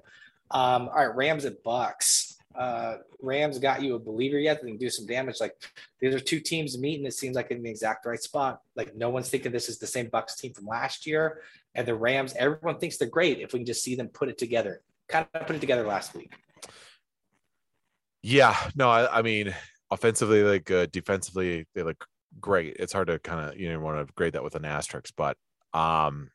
[0.50, 2.33] Um, all right, Rams and Bucks.
[2.54, 4.62] Uh, Rams got you a believer yet?
[4.62, 5.40] They can do some damage.
[5.40, 5.54] Like
[6.00, 7.06] these are two teams meeting.
[7.06, 8.60] It seems like in the exact right spot.
[8.76, 11.42] Like no one's thinking this is the same Bucks team from last year.
[11.74, 14.38] And the Rams, everyone thinks they're great if we can just see them put it
[14.38, 14.82] together.
[15.08, 16.32] Kind of put it together last week.
[18.22, 19.54] Yeah, no, I, I mean,
[19.94, 22.06] offensively look good defensively they look
[22.40, 25.14] great it's hard to kind of you know want to grade that with an asterisk
[25.16, 25.36] but
[25.72, 26.28] um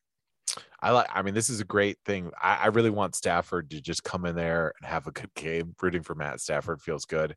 [0.81, 3.81] I like I mean this is a great thing I, I really want Stafford to
[3.81, 7.35] just come in there and have a good game rooting for Matt Stafford feels good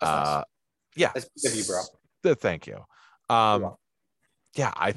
[0.00, 0.42] uh
[0.96, 1.12] yeah
[1.54, 1.64] you
[2.22, 2.78] bro thank you
[3.28, 3.74] um
[4.54, 4.94] yeah I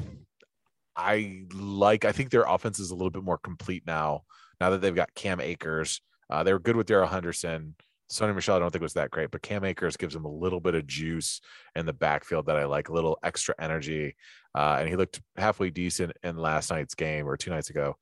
[0.95, 4.23] I like I think their offense is a little bit more complete now
[4.59, 7.75] now that they've got Cam Akers uh, they were good with Darrell Henderson
[8.11, 10.59] Sony Michel, I don't think was that great, but Cam Akers gives him a little
[10.59, 11.39] bit of juice
[11.77, 14.15] in the backfield that I like, a little extra energy.
[14.53, 17.95] Uh, and he looked halfway decent in last night's game or two nights ago.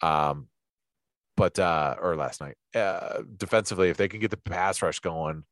[0.00, 0.48] Um,
[1.36, 5.44] but uh, or last night, uh, defensively, if they can get the pass rush going,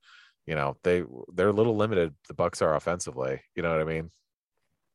[0.46, 2.14] you know, they they're a little limited.
[2.28, 3.40] The Bucks are offensively.
[3.54, 4.10] You know what I mean?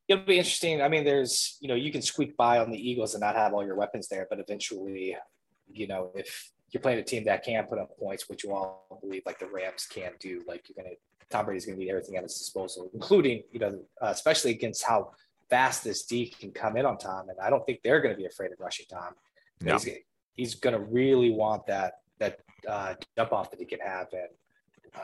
[0.07, 0.81] It'll be interesting.
[0.81, 3.53] I mean, there's you know, you can squeak by on the Eagles and not have
[3.53, 5.17] all your weapons there, but eventually,
[5.71, 8.99] you know, if you're playing a team that can put up points, which you all
[9.01, 10.43] believe like the Rams can do.
[10.47, 10.95] Like you're gonna
[11.29, 15.11] Tom Brady's gonna need everything at his disposal, including you know uh, especially against how
[15.49, 17.29] fast this D can come in on Tom.
[17.29, 19.13] And I don't think they're gonna be afraid of rushing Tom.
[19.61, 19.73] No.
[19.73, 19.89] He's,
[20.33, 24.29] he's gonna really want that that uh, jump off that he can have and
[24.95, 24.99] uh,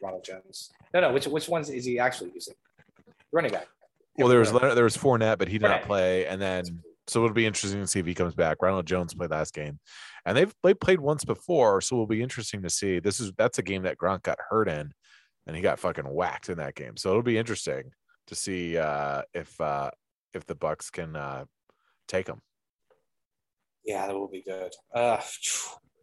[0.00, 0.70] Ronald Jones.
[0.92, 2.54] No, no, which which ones is he actually using?
[3.32, 3.66] Running back.
[4.18, 5.80] Well, there was there was Fournette, but he did Fournette.
[5.80, 6.64] not play, and then
[7.08, 8.58] so it'll be interesting to see if he comes back.
[8.60, 9.78] Ronald Jones played last game,
[10.24, 13.00] and they've they played once before, so it'll be interesting to see.
[13.00, 14.92] This is that's a game that Gronk got hurt in,
[15.46, 16.96] and he got fucking whacked in that game.
[16.96, 17.92] So it'll be interesting
[18.26, 19.90] to see uh, if uh,
[20.34, 21.44] if the Bucks can uh,
[22.08, 22.42] take them.
[23.84, 24.72] Yeah, that will be good.
[24.94, 25.20] Uh,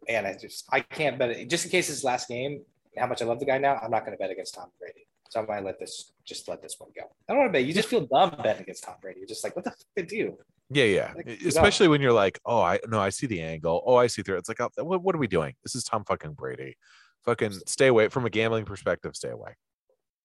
[0.08, 1.48] man, I just I can't bet it.
[1.48, 2.62] Just in case his last game,
[2.96, 5.06] how much I love the guy now, I'm not going to bet against Tom Brady.
[5.30, 7.02] So I might let this just let this one go.
[7.28, 7.64] I don't want to bet.
[7.64, 9.20] You just feel dumb betting against Tom Brady.
[9.20, 10.38] You're just like, what the fuck did you?
[10.70, 11.12] Yeah, yeah.
[11.16, 13.82] Like, Especially when you're like, oh, I no, I see the angle.
[13.86, 14.38] Oh, I see through.
[14.38, 15.54] It's like, oh, what, what are we doing?
[15.62, 16.76] This is Tom fucking Brady.
[17.24, 19.14] Fucking stay away from a gambling perspective.
[19.14, 19.56] Stay away.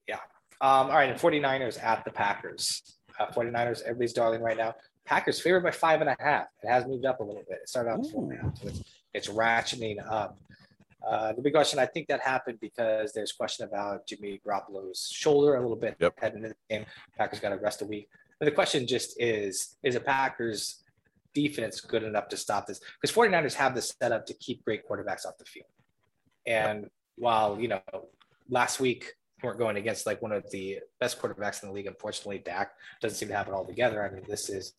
[0.07, 0.19] Yeah.
[0.61, 0.87] Um.
[0.87, 1.09] All right.
[1.09, 2.81] And 49ers at the Packers.
[3.19, 4.75] Uh, 49ers, everybody's darling right now.
[5.05, 6.47] Packers favored by five and a half.
[6.63, 7.59] It has moved up a little bit.
[7.61, 10.37] It started out four and a half, so it's, it's ratcheting up.
[11.07, 15.55] Uh, the big question, I think that happened because there's question about Jimmy Garoppolo's shoulder
[15.55, 16.13] a little bit yep.
[16.17, 16.85] heading into the game.
[17.15, 18.09] Packers got to rest a week.
[18.39, 20.83] But the question just is, is a Packers
[21.35, 22.81] defense good enough to stop this?
[22.99, 25.67] Because 49ers have the setup to keep great quarterbacks off the field.
[26.47, 27.81] And while, you know,
[28.49, 32.39] last week weren't going against like one of the best quarterbacks in the league, unfortunately,
[32.39, 32.71] Dak
[33.01, 34.03] doesn't seem to have it all together.
[34.03, 34.73] I mean, this is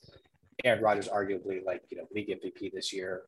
[0.64, 3.23] Aaron Rodgers, arguably like, you know, league MVP this year,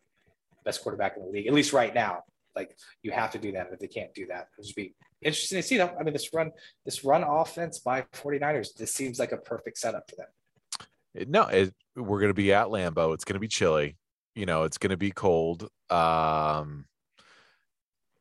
[0.64, 2.23] best quarterback in the league, at least right now.
[2.57, 3.69] Like you have to do that.
[3.73, 5.95] If they can't do that, it'll just be interesting to see though.
[5.99, 6.51] I mean, this run,
[6.85, 11.29] this run offense by 49ers, this seems like a perfect setup for them.
[11.29, 13.14] No, it, we're going to be at Lambeau.
[13.14, 13.97] It's going to be chilly.
[14.35, 15.69] You know, it's going to be cold.
[15.91, 16.87] Um,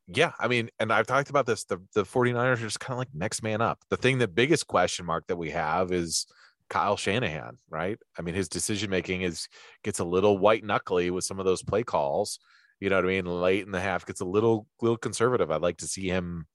[0.07, 1.65] yeah, I mean, and I've talked about this.
[1.65, 3.79] The the 49ers are just kind of like next man up.
[3.89, 6.27] The thing, the biggest question mark that we have is
[6.69, 7.97] Kyle Shanahan, right?
[8.17, 9.47] I mean, his decision making is
[9.83, 12.39] gets a little white knuckly with some of those play calls.
[12.79, 13.25] You know what I mean?
[13.25, 15.51] Late in the half gets a little little conservative.
[15.51, 16.45] I'd like to see him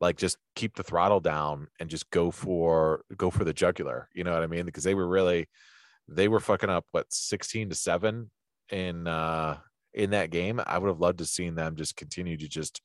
[0.00, 4.08] like just keep the throttle down and just go for go for the jugular.
[4.14, 4.66] You know what I mean?
[4.66, 5.48] Because they were really
[6.08, 8.30] they were fucking up what 16 to 7
[8.70, 9.58] in uh
[9.96, 10.60] in that game.
[10.66, 12.80] I would have loved to seen them just continue to just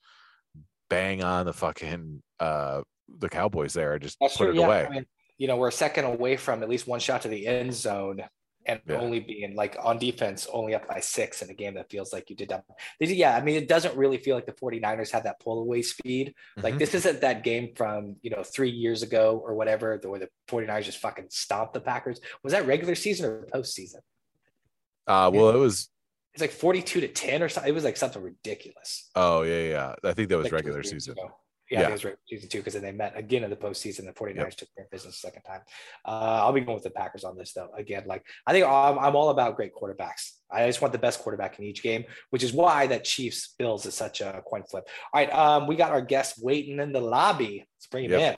[0.89, 2.81] bang on the fucking uh
[3.19, 4.53] the Cowboys there, just That's put true.
[4.53, 4.65] it Yeah.
[4.65, 4.85] away.
[4.85, 5.05] I mean,
[5.37, 8.23] you know, we're a second away from at least one shot to the end zone
[8.65, 8.97] and Yeah.
[9.01, 12.29] only being like on defense, only up by six in a game that feels like
[12.29, 12.63] you did that.
[12.99, 13.35] Yeah.
[13.35, 16.35] I mean, it doesn't really feel like the 49ers have that pull away speed.
[16.57, 16.79] Like Mhm.
[16.79, 20.29] this isn't that game from, you know, three years ago or whatever, the- where the
[20.47, 22.21] 49ers just fucking stomped the Packers.
[22.43, 23.99] Was that regular season or postseason?
[25.07, 25.89] uh well it was
[26.33, 27.69] It's like 42 to 10 or something.
[27.69, 29.09] It was like something ridiculous.
[29.15, 29.95] oh yeah, yeah.
[30.03, 31.13] I think that was like regular season.
[31.13, 31.31] ago.
[31.69, 31.87] Yeah, Yeah.
[31.89, 34.05] it was regular season too, because then they met again in the postseason.
[34.05, 35.61] The 49ers took their business a second time.
[36.05, 37.69] Uh, I'll be going with the Packers on this though.
[37.77, 40.31] Again, like I think I'm, I'm all about great quarterbacks.
[40.51, 43.85] I just want the best quarterback in each game, which is why that Chiefs Bills
[43.85, 44.85] is such a coin flip.
[45.13, 47.65] All right, um, we got our guest waiting in the lobby.
[47.77, 48.33] Let's bring him Yep.
[48.33, 48.37] in.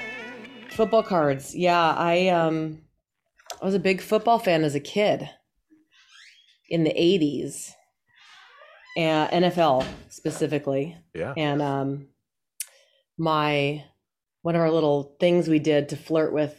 [0.81, 1.55] football cards.
[1.55, 2.81] Yeah, I um
[3.61, 5.29] I was a big football fan as a kid
[6.69, 7.71] in the 80s.
[8.97, 10.97] And NFL specifically.
[11.13, 11.33] Yeah.
[11.37, 12.07] And um
[13.15, 13.85] my
[14.41, 16.57] one of our little things we did to flirt with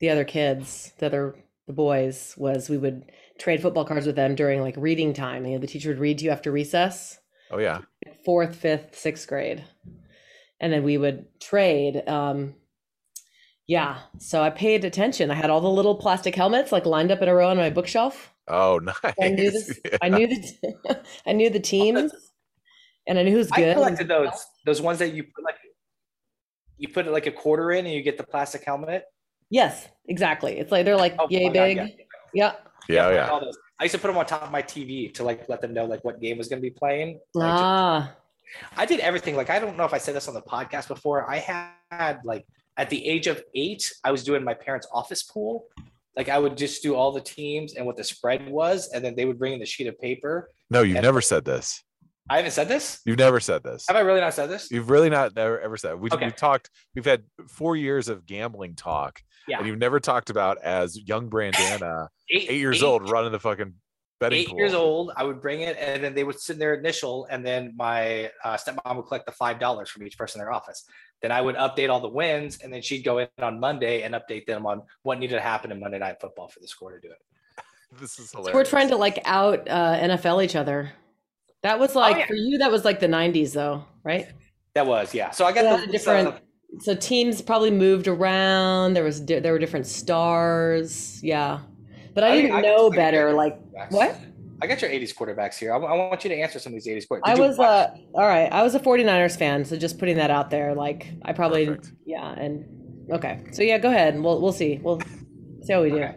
[0.00, 4.34] the other kids, the other the boys was we would trade football cards with them
[4.34, 5.44] during like reading time.
[5.44, 7.18] You know, the teacher would read to you after recess
[7.50, 7.82] Oh yeah.
[8.24, 9.62] fourth, fifth, sixth grade.
[10.60, 12.08] And then we would trade.
[12.08, 12.54] Um,
[13.66, 13.98] yeah.
[14.18, 15.30] So I paid attention.
[15.30, 17.70] I had all the little plastic helmets like lined up in a row on my
[17.70, 18.32] bookshelf.
[18.48, 18.96] Oh nice.
[19.20, 19.78] I knew this.
[19.84, 19.98] Yeah.
[20.02, 22.12] I knew the I knew the teams
[23.08, 23.64] and I knew who's good.
[23.64, 23.74] I good.
[23.74, 25.56] collected those those ones that you put like
[26.78, 29.04] you put like a quarter in and you get the plastic helmet.
[29.50, 30.58] Yes, exactly.
[30.58, 31.76] It's like they're like Oh, yay my God, big.
[31.76, 31.86] yeah.
[32.34, 32.52] Yeah.
[32.88, 33.40] Yeah, I yeah.
[33.80, 35.86] I used to put them on top of my TV to like let them know
[35.86, 37.18] like what game was going to be playing.
[37.34, 38.14] Like, just- Ah.
[38.76, 39.36] I did everything.
[39.36, 41.28] Like I don't know if I said this on the podcast before.
[41.30, 45.66] I had like at the age of eight, I was doing my parents' office pool.
[46.16, 49.14] Like I would just do all the teams and what the spread was, and then
[49.14, 50.50] they would bring in the sheet of paper.
[50.70, 51.82] No, you've And- never said this.
[52.28, 53.00] I haven't said this.
[53.04, 53.84] You've never said this.
[53.86, 54.68] Have I really not said this?
[54.68, 55.94] You've really not never ever said.
[56.00, 56.24] We, Okay.
[56.24, 56.70] We've talked.
[56.96, 59.58] We've had four years of gambling talk, Yeah.
[59.58, 63.74] and you've never talked about as young Brandana, Eight, eight years old, running the fucking
[64.18, 64.58] betting eight pool.
[64.58, 67.74] years old, I would bring it, and then they would send their initial, and then
[67.76, 70.84] my uh, stepmom would collect the five dollars from each person in their office.
[71.22, 74.14] Then I would update all the wins, and then she'd go in on Monday and
[74.14, 77.00] update them on what needed to happen in Monday Night Football for the score to
[77.00, 77.18] do it.
[78.00, 78.54] This is So hilarious.
[78.54, 80.92] we're trying to like out uh, NFL each other.
[81.62, 82.26] That was like Oh, yeah.
[82.26, 82.58] for you.
[82.58, 84.28] That was like the '90s, though, right?
[84.74, 85.30] That was yeah.
[85.30, 86.38] So I got Yeah, the different- uh,
[86.80, 91.60] so teams probably moved around there was di- there were different stars yeah
[92.16, 93.56] but i, I didn't I know can- better like
[93.90, 94.18] what
[94.60, 95.70] I got your 80s quarterbacks here.
[95.74, 97.20] I, I want you to answer some of these 80s quarterbacks.
[97.26, 100.48] i was uh all right i was a 49ers fan so just putting that out
[100.50, 101.92] there like i probably Perfect.
[102.06, 102.64] yeah and
[103.12, 105.00] okay so yeah go ahead and we'll we'll see we'll
[105.62, 106.16] see how we do Okay.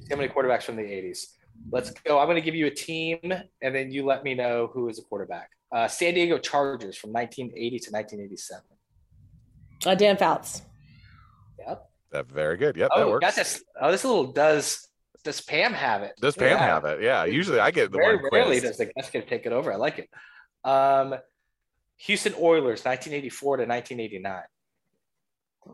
[0.00, 1.26] See how many quarterbacks from the 80s.
[1.72, 2.18] Let's go.
[2.18, 3.18] I'm going to give you a team,
[3.62, 5.48] and then you let me know who is a quarterback.
[5.74, 8.62] Uh, San Diego Chargers from 1980 to 1987.
[9.86, 10.60] uh, dan fouts
[11.58, 11.88] Yep.
[12.12, 12.76] That very good.
[12.76, 13.24] Yep, that Oh, works.
[13.24, 13.64] got this.
[13.80, 14.86] Oh, this little does
[15.24, 16.12] does Pam have it?
[16.20, 16.58] Does Pam Yeah.
[16.58, 17.02] have it?
[17.02, 17.24] Yeah.
[17.24, 18.62] Usually I get the Very one rarely quiz.
[18.62, 19.72] does the guest get to take it over.
[19.72, 20.08] I like it.
[20.68, 21.14] Um,
[21.98, 24.42] Houston Oilers, 1984 to 1989.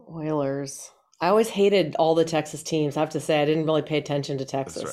[0.09, 3.83] oilers i always hated all the texas teams i have to say i didn't really
[3.83, 4.85] pay attention to texas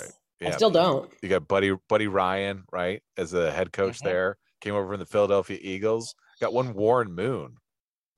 [0.41, 0.48] right.
[0.48, 4.04] i still don't You got Buddy Buddy Ryan, right, as the head coach Mhm.
[4.06, 4.38] there.
[4.60, 6.15] Came over from the Philadelphia Eagles.
[6.41, 7.58] Got one Warren Moon.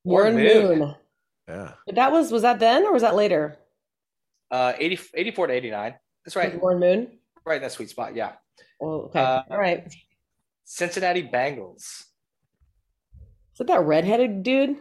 [0.06, 0.80] warren Moon.
[0.80, 0.96] moon
[1.50, 1.74] Yeah.
[1.86, 3.58] But that was was that then or was that later
[4.52, 5.96] Uh, 80, 84 to 89.
[6.26, 6.60] That's right.
[6.62, 8.16] warren moon Right in that sweet spot.
[8.16, 8.34] Yeah.
[8.82, 9.20] Oh, okay.
[9.20, 9.92] Uh, All right.
[10.66, 12.04] Cincinnati Bengals.
[13.54, 14.78] Is it that redheaded dude?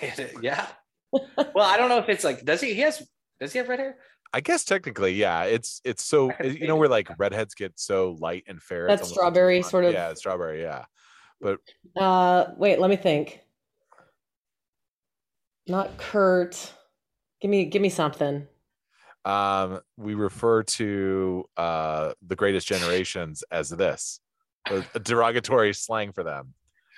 [0.42, 0.66] yeah.
[1.10, 2.74] Well, I don't know if it's like, does he?
[2.74, 3.02] He has,
[3.40, 3.96] does he have red hair?
[4.34, 5.44] I guess technically, yeah.
[5.44, 8.86] It's it's so you know where like redheads get so light and fair.
[8.88, 9.70] it's That's strawberry blonde.
[9.70, 10.62] sort of- Yeah, strawberry.
[10.62, 10.84] Yeah.
[11.40, 11.58] But
[11.96, 13.40] uh, wait, let me think.
[15.66, 16.72] Not Kurt.
[17.40, 18.46] Give me, give me something.
[19.24, 24.20] Um, we refer to uh the greatest generations as this,
[24.68, 26.54] a, a derogatory slang for them.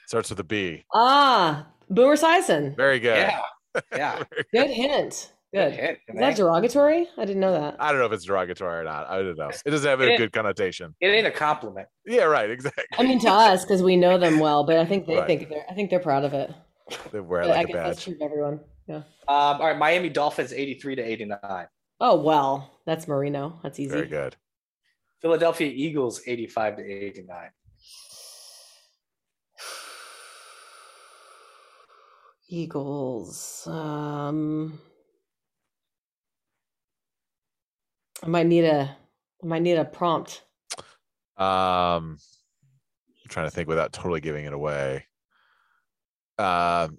[0.07, 0.85] Starts with a B.
[0.95, 2.77] Ah, Boomer Esiason.
[2.77, 3.16] Very good.
[3.18, 3.41] Yeah.
[3.97, 4.22] Yeah.
[4.53, 5.33] Good hint.
[5.53, 5.72] Good.
[5.72, 5.99] hint.
[6.09, 7.09] Is that derogatory?
[7.18, 7.75] I didn't know that.
[7.81, 9.09] I don't know if it's derogatory or not.
[9.11, 9.51] I don't know.
[9.66, 10.95] It doesn't have a good connotation.
[11.01, 11.89] it ain't a compliment.
[12.07, 12.49] Yeah, right.
[12.51, 12.85] Exactly.
[12.97, 15.27] I mean, to us because we know them well, but I think they Right.
[15.27, 15.64] think they're.
[15.68, 16.53] I think they're proud of it.
[17.12, 18.05] They wear it like a guess that's badge.
[18.05, 18.61] true of everyone.
[18.87, 18.97] Yeah.
[18.97, 21.66] Um, all right, Miami Dolphins 83 to 89.
[22.01, 23.59] Oh well, that's Marino.
[23.62, 23.90] That's easy.
[23.90, 24.36] Very good.
[25.20, 27.38] Philadelphia Eagles 85 to 89.
[32.49, 33.66] Eagles.
[33.66, 34.78] Um,
[38.22, 38.97] I might need a.
[39.42, 40.42] I might need a prompt.
[41.36, 42.18] Um,
[43.24, 45.07] I'm trying to think without totally giving it away.
[46.38, 46.99] Um,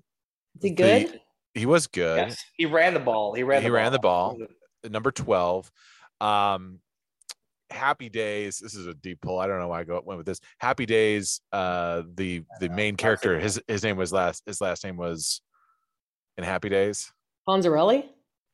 [0.57, 1.07] Is he good?
[1.09, 1.19] the-
[1.53, 2.17] he was good.
[2.17, 3.33] Yes, he ran the ball.
[3.33, 3.61] He ran.
[3.61, 4.37] He the ran the ball.
[4.89, 5.71] Number 12
[6.21, 6.79] um
[7.71, 10.25] happy days this is a deep pull i don't know why i go went with
[10.27, 14.83] this happy days uh the the main character his his name was last his last
[14.83, 15.41] name was
[16.38, 17.11] in happy days
[17.47, 18.05] Fonzarelli.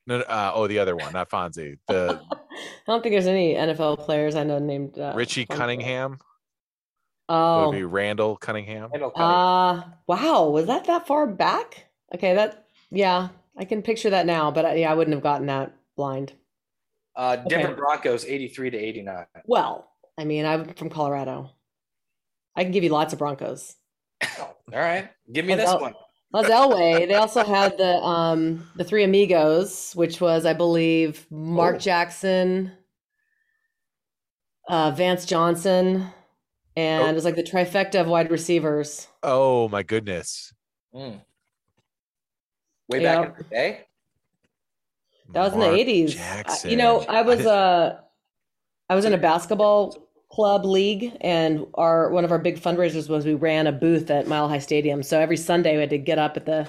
[0.07, 2.38] no no, uh, oh the other one not fonzie the I
[2.88, 5.57] don't think there's any NFL players I know named uh, richie Fonzarelli.
[5.57, 6.25] cunningham that
[7.29, 9.39] Oh, would be randall cunningham Randall Cunningham.
[9.39, 11.86] uh wow, was that that far back?
[12.13, 15.47] Okay, that yeah, I can picture that now, but I, yeah, I wouldn't have gotten
[15.47, 15.71] that
[16.01, 16.33] blind.
[17.15, 17.75] Uh, Denver okay.
[17.75, 19.25] Broncos 83 to 89.
[19.45, 19.87] Well,
[20.17, 21.51] I mean, I'm from Colorado.
[22.55, 23.75] I can give you lots of Broncos.
[24.39, 25.93] All right, give me Well, this that- one.
[26.33, 27.07] That's Elway.
[27.09, 31.79] They also had the um the Three Amigos, which was, I believe, Mark Oh.
[31.79, 32.71] Jackson,
[34.69, 36.07] uh, Vance Johnson,
[36.77, 37.07] and Oh.
[37.09, 39.07] it was like the trifecta of wide receivers.
[39.23, 40.53] oh my goodness
[40.95, 41.21] Mm.
[42.89, 43.21] Way Yeah.
[43.21, 43.85] back in the day.
[45.34, 46.15] That was in the eighties.
[46.65, 47.99] You know, I was uh
[48.89, 49.95] I was in a basketball
[50.29, 54.27] club league and our one of our big fundraisers was we ran a booth at
[54.27, 55.03] Mile High Stadium.
[55.03, 56.67] So every Sunday we had to get up at the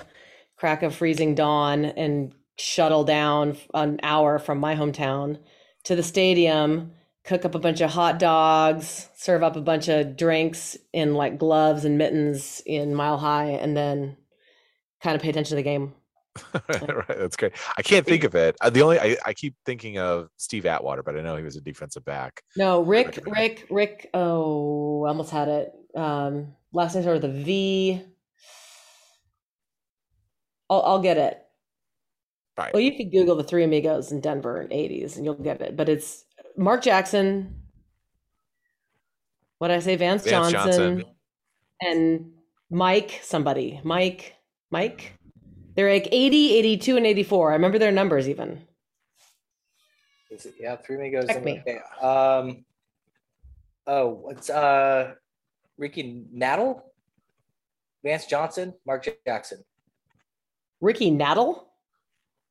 [0.56, 5.38] crack of freezing dawn and shuttle down an hour from my hometown
[5.84, 6.92] to the stadium,
[7.24, 11.38] cook up a bunch of hot dogs, serve up a bunch of drinks in like
[11.38, 14.16] gloves and mittens in Mile High and then
[15.02, 15.94] kind of pay attention to the game.
[16.54, 17.52] right, that's great.
[17.76, 18.56] I can't think of it.
[18.72, 21.60] The only I, I keep thinking of Steve Atwater, but I know he was a
[21.60, 22.42] defensive back.
[22.56, 24.08] No, Rick, Rick, Rick.
[24.14, 25.72] Oh, I almost had it.
[25.94, 28.02] Um, last name started with a V.
[30.70, 31.38] I'll, I'll get it.
[32.56, 32.72] Right.
[32.72, 35.76] Well, you could Google the Three Amigos in Denver in '80s, and you'll get it.
[35.76, 36.24] But it's
[36.56, 37.62] Mark Jackson.
[39.58, 39.96] What did I say?
[39.96, 41.04] Vance, Vance Johnson, Johnson.
[41.80, 42.32] and
[42.70, 43.20] Mike.
[43.22, 43.80] Somebody.
[43.84, 44.34] Mike.
[44.70, 45.18] Mike.
[45.74, 47.50] They're like 80, 82, and 84.
[47.50, 48.62] I remember their numbers even.
[50.30, 51.26] Is it, yeah, three amigos.
[51.26, 51.60] Check in me.
[51.60, 52.64] okay, Um.
[53.86, 55.14] Oh, what's uh,
[55.76, 56.82] Ricky Nattiel,
[58.04, 59.64] Vance Johnson, Mark Jackson,
[60.80, 61.64] Ricky Nattiel.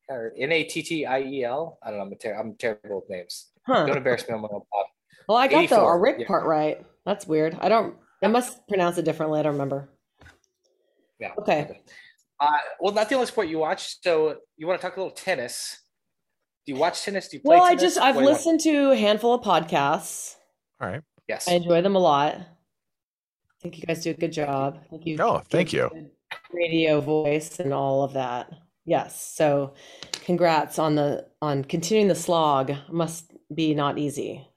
[0.09, 1.79] or N A T T I E L.
[1.81, 2.05] I don't know.
[2.05, 3.47] I'm, ter- I'm terrible with names.
[3.65, 3.85] Huh.
[3.85, 4.85] Don't embarrass me on my own pod.
[5.27, 6.27] Well, I got the 84, our Rick yeah.
[6.27, 6.85] part right.
[7.05, 7.57] That's weird.
[7.61, 7.95] I don't.
[8.21, 9.39] I must pronounce it differently.
[9.39, 9.89] I don't remember.
[11.19, 11.31] Yeah.
[11.39, 11.81] Okay.
[12.41, 14.01] Uh, well, not the only sport you watch.
[14.01, 15.77] So you want to talk a little tennis?
[16.65, 17.27] Do you watch tennis?
[17.27, 19.33] Do you play Well, I just I've What do you want- listened to a handful
[19.35, 20.35] of podcasts.
[20.81, 21.01] All right.
[21.27, 21.47] Yes.
[21.47, 22.33] I enjoy them a lot.
[22.35, 22.45] I
[23.61, 24.79] think you guys do a good job.
[24.83, 25.89] I think you Oh, thank you.
[26.51, 28.49] Radio voice and all of that.
[28.85, 29.21] Yes.
[29.35, 29.75] So,
[30.25, 32.73] congrats on the on continuing the slog.
[32.89, 34.47] Must be not easy.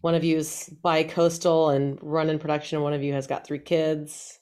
[0.00, 2.82] One of you's bi-coastal and running production.
[2.82, 4.37] One of you has got three kids.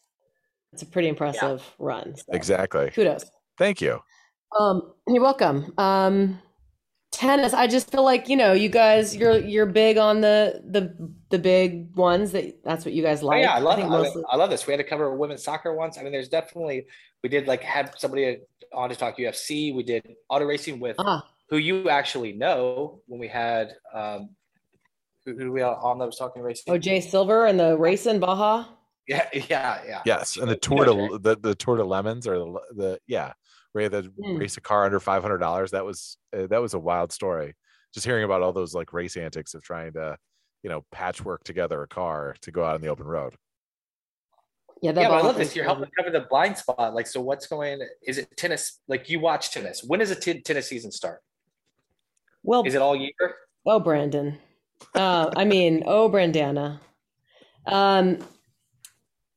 [0.77, 2.15] It's a pretty impressive run.
[2.19, 2.91] so Exactly.
[2.91, 3.25] Kudos.
[3.57, 3.99] Thank you.
[4.61, 5.73] Um, you're welcome.
[5.79, 6.39] Um,
[7.13, 7.55] tennis.
[7.55, 10.95] I just feel like you know, you guys, you're you're big on the the
[11.31, 12.33] the big ones.
[12.33, 13.43] That that's what you guys Oh, like.
[13.43, 14.23] yeah, I love, think I, mostly.
[14.31, 14.67] I love this.
[14.67, 15.97] We had to cover women's soccer once.
[15.97, 16.85] I mean, there's definitely
[17.23, 18.41] we did like had somebody
[18.75, 19.75] on to talk UFC.
[19.75, 24.29] We did auto racing with Ah, who you actually know when we had um
[25.25, 26.65] who, who we on that was talking racing.
[26.75, 28.67] oh, Jay Silver and the race in Baja.
[29.09, 30.03] yeah, yeah, yeah.
[30.05, 33.33] Yes, and the tour know, to the, the tour to lemons or the the yeah,
[33.73, 34.37] where you had to Hmm.
[34.37, 35.71] race a car under five hundred dollars.
[35.71, 37.55] That was uh, that was a wild story.
[37.95, 40.17] Just hearing about all those like race antics of trying to,
[40.63, 43.35] you know, patchwork together a car to go out on the open road.
[44.83, 45.57] Yeah, that Yeah, but I love this.
[45.57, 46.95] You're helping cover the blind spot.
[46.95, 47.81] Like, so what's going?
[48.03, 48.81] Is it tennis?
[48.89, 49.83] Like, you watch tennis.
[49.83, 51.23] When does a t- tennis season start?
[52.43, 53.13] Well, Is it all year?
[53.65, 54.39] oh, Brandon.
[54.95, 56.81] Uh, I mean, oh, Brandana.
[57.65, 58.19] Um,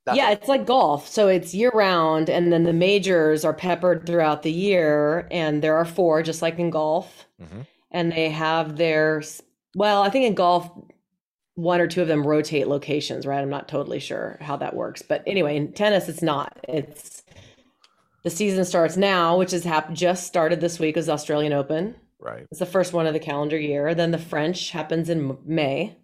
[0.05, 0.21] Nothing.
[0.21, 1.07] Yeah, it's like golf.
[1.07, 5.75] So it's year round, and then the majors are peppered throughout the year, and there
[5.77, 7.27] are four, just like in golf.
[7.41, 7.67] Mhm.
[7.91, 9.21] And they have their,
[9.75, 10.69] well, I think in golf,
[11.55, 13.41] one or two of them rotate locations, right?
[13.41, 15.01] I'm not totally sure how that works.
[15.01, 16.57] But anyway, in tennis, it's not.
[16.67, 17.23] It's
[18.23, 21.95] the season starts now, which has hap- just started this week, is the Australian Open.
[22.19, 22.45] Right.
[22.51, 23.93] It's the first one of the calendar year.
[23.95, 25.97] Then the French happens in May.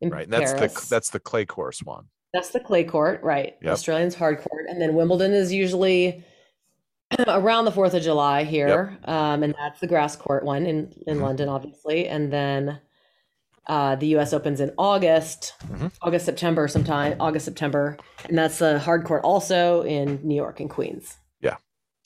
[0.00, 0.24] in Right.
[0.24, 2.06] And that's the that's the clay court one.
[2.32, 3.56] That's the clay court, right?
[3.62, 3.72] Yep.
[3.72, 6.24] Australian's hard court, and then Wimbledon is usually
[7.28, 11.18] around the Fourth of July here, um, and that's the grass court one in in
[11.18, 11.22] Mhm.
[11.22, 12.80] London, obviously, and then
[13.66, 14.32] uh, the U.S.
[14.32, 15.92] Opens in August, Mhm.
[16.00, 20.70] August September, sometime August September, and that's the hard court also in New York and
[20.70, 21.18] Queens.
[21.40, 21.56] Yeah,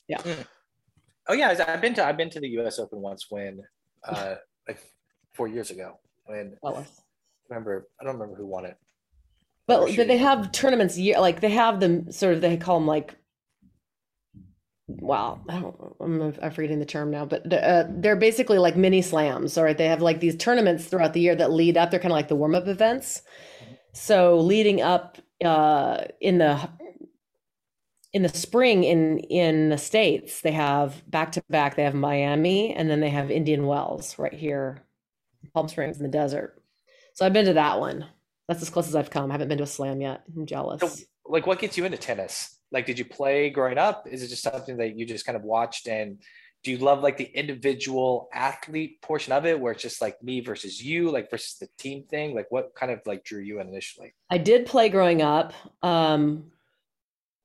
[0.09, 0.17] yeah.
[0.19, 0.45] Mm.
[1.29, 2.77] Oh yeah, I've been to I've been to the U.S.
[2.77, 3.61] Open once when,
[4.03, 4.35] uh,
[4.67, 4.79] like
[5.33, 5.99] four years ago.
[6.25, 6.85] When Well,
[7.49, 8.77] remember I don't remember who won it.
[9.67, 12.87] But, but they have tournaments year like they have them sort of they call them
[12.87, 13.15] like
[14.87, 19.01] wow I don't I'm, I'm forgetting the term now but uh, they're basically like mini
[19.01, 19.77] slams all right?
[19.77, 22.29] They have like these tournaments throughout the year that lead up they're kind of like
[22.29, 23.23] the warm up events.
[23.93, 26.69] So leading up uh in the
[28.13, 32.73] in the spring in in the states they have back to back they have Miami
[32.73, 34.81] and then they have Indian Wells right here
[35.53, 36.61] Palm Springs in the desert.
[37.15, 38.05] So I've been to that one
[38.47, 39.29] that's as close as I've come.
[39.29, 40.23] I haven't been to a slam yet.
[40.35, 40.81] I'm jealous.
[40.81, 42.57] So, like, what gets you into tennis?
[42.71, 44.07] Like, did you play growing up?
[44.09, 45.87] Is it just something that you just kind of watched?
[45.87, 46.21] And
[46.63, 50.41] do you love like the individual athlete portion of it, where it's just like me
[50.41, 52.35] versus you, like versus the team thing?
[52.35, 54.13] Like, what kind of like drew you in initially?
[54.29, 55.53] I did play growing up.
[55.83, 56.51] Um,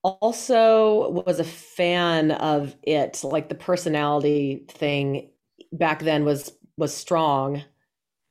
[0.02, 3.22] also was a fan of it.
[3.22, 5.30] Like the personality thing
[5.72, 7.62] back then was was strong.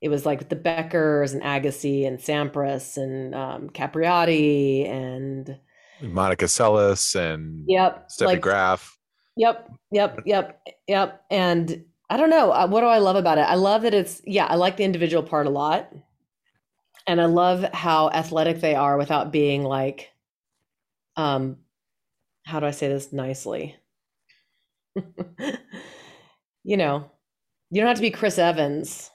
[0.02, 5.60] It was like the Beckers and Agassi and Sampras and um, Capriati and
[6.02, 8.98] Monica Seles and yep, Steffi like Graf.
[9.38, 11.24] Yep, yep, yep, yep.
[11.30, 13.42] And I don't know, uh, what do I love about it?
[13.42, 15.94] I love that it's yeah, I like the individual part a lot.
[17.08, 20.10] And I love how athletic they are without being like
[21.18, 21.58] um
[22.44, 23.76] how do I say this nicely?
[26.64, 27.12] you know,
[27.70, 29.12] you don't have to be Chris Evans.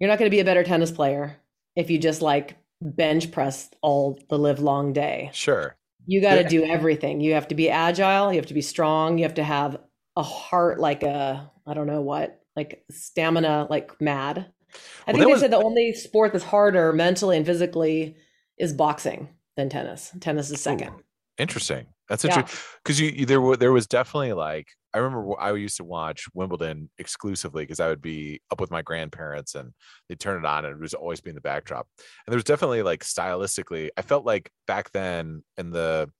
[0.00, 1.36] You're not going to be a better tennis player
[1.76, 5.30] if you just like bench press all the live long day.
[5.32, 5.76] Sure.
[6.06, 6.48] You got to Yeah.
[6.48, 7.20] do everything.
[7.20, 8.32] You have to be agile.
[8.32, 9.18] You have to be strong.
[9.18, 9.78] You have to have
[10.16, 14.38] a heart like a, I don't know what, like stamina, like mad.
[14.38, 18.16] I Well, think they was- said the only sport that's harder mentally and physically
[18.58, 20.12] is boxing than tennis.
[20.20, 20.92] Tennis is second.
[21.38, 21.86] Interesting.
[22.08, 22.36] That's Yeah.
[22.36, 25.84] interesting because you, you there were there was definitely like I remember I used to
[25.84, 29.72] watch Wimbledon exclusively because I would be up with my grandparents and
[30.08, 31.86] they'd turn it on and it was always be in the backdrop.
[31.98, 36.10] And there was definitely like stylistically, I felt like back then in the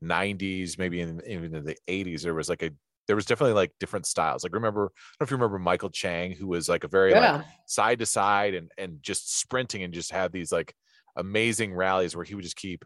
[0.00, 2.70] 90s, maybe in even in the 80s, there was like a
[3.06, 4.42] there was definitely like different styles.
[4.42, 7.14] Like remember, I don't know if you remember Michael Chang, who was like a very
[7.14, 7.34] like
[7.66, 10.74] side to side and and just sprinting and just had these like
[11.16, 12.84] amazing rallies where he would just keep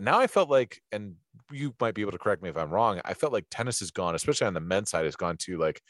[0.00, 1.14] now I felt like, and
[1.50, 3.00] you might be able to correct me if I'm wrong.
[3.04, 5.80] I felt like tennis has gone, especially on the men's side, has gone to like,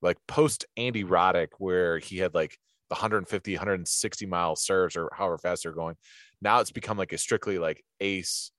[0.00, 2.58] like post Andy Roddick, where he had like
[2.88, 5.96] the 150, 160 mile serves or however fast they're going.
[6.40, 8.50] Now it's become like a strictly like ace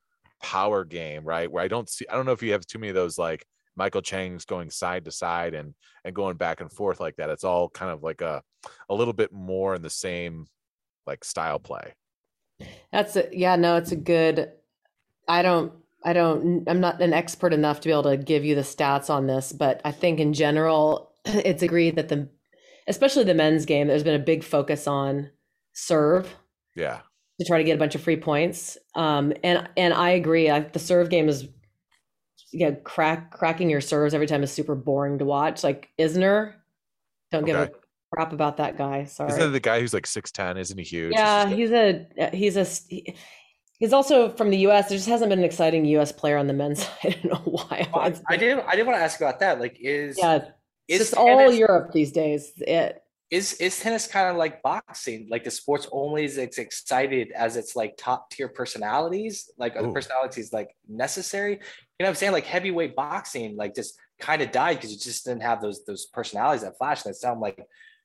[0.41, 1.51] power game, right?
[1.51, 3.45] Where I don't see, I don't know if you have too many of those like
[3.75, 5.73] Michael Chang's going side to side and
[6.05, 7.29] and going back and forth like that.
[7.29, 8.41] It's all kind of like a
[8.89, 10.47] a little bit more in the same
[11.05, 11.93] like style play.
[12.91, 14.51] That's a, yeah, no, it's a good.
[15.27, 15.71] I don't,
[16.03, 19.09] I don't, I'm not an expert enough to be able to give you the stats
[19.09, 22.27] on this, but I think in general, it's agreed that the,
[22.87, 25.29] especially the men's game, there's been a big focus on
[25.73, 26.35] serve
[26.75, 26.99] Yeah.
[27.39, 28.77] to try to get a bunch of free points.
[28.95, 30.49] Um, and and I agree.
[30.49, 31.47] I, the serve game is,
[32.51, 35.63] yeah, crack cracking your serves every time is super boring to watch.
[35.63, 36.53] Like Isner,
[37.31, 37.71] don't give a
[38.13, 39.05] crap about that guy.
[39.05, 39.31] Sorry.
[39.31, 40.59] Isn't the guy who's like 6'10?
[40.59, 41.13] Isn't he huge?
[41.13, 43.15] Yeah, he's a he's a he-
[43.83, 44.87] he's also from the U.S.
[44.87, 46.13] There just hasn't been an exciting U.S.
[46.13, 47.89] player on the men's side in a while.
[47.93, 48.57] I, It's I did.
[48.59, 49.59] I did want to ask about that.
[49.59, 50.45] Like, is yeah,
[50.87, 52.53] it's is just all tennis- Europe these days.
[52.65, 55.27] It is is tennis kind of like boxing?
[55.29, 59.49] Like the sports only is it's excited as its like top tier personalities.
[59.57, 61.53] Like are the personalities like necessary?
[61.53, 61.57] You
[61.99, 62.31] know what I'm saying?
[62.31, 66.05] Like heavyweight boxing, like just kind of died because you just didn't have those those
[66.05, 67.59] personalities that flash that sound like.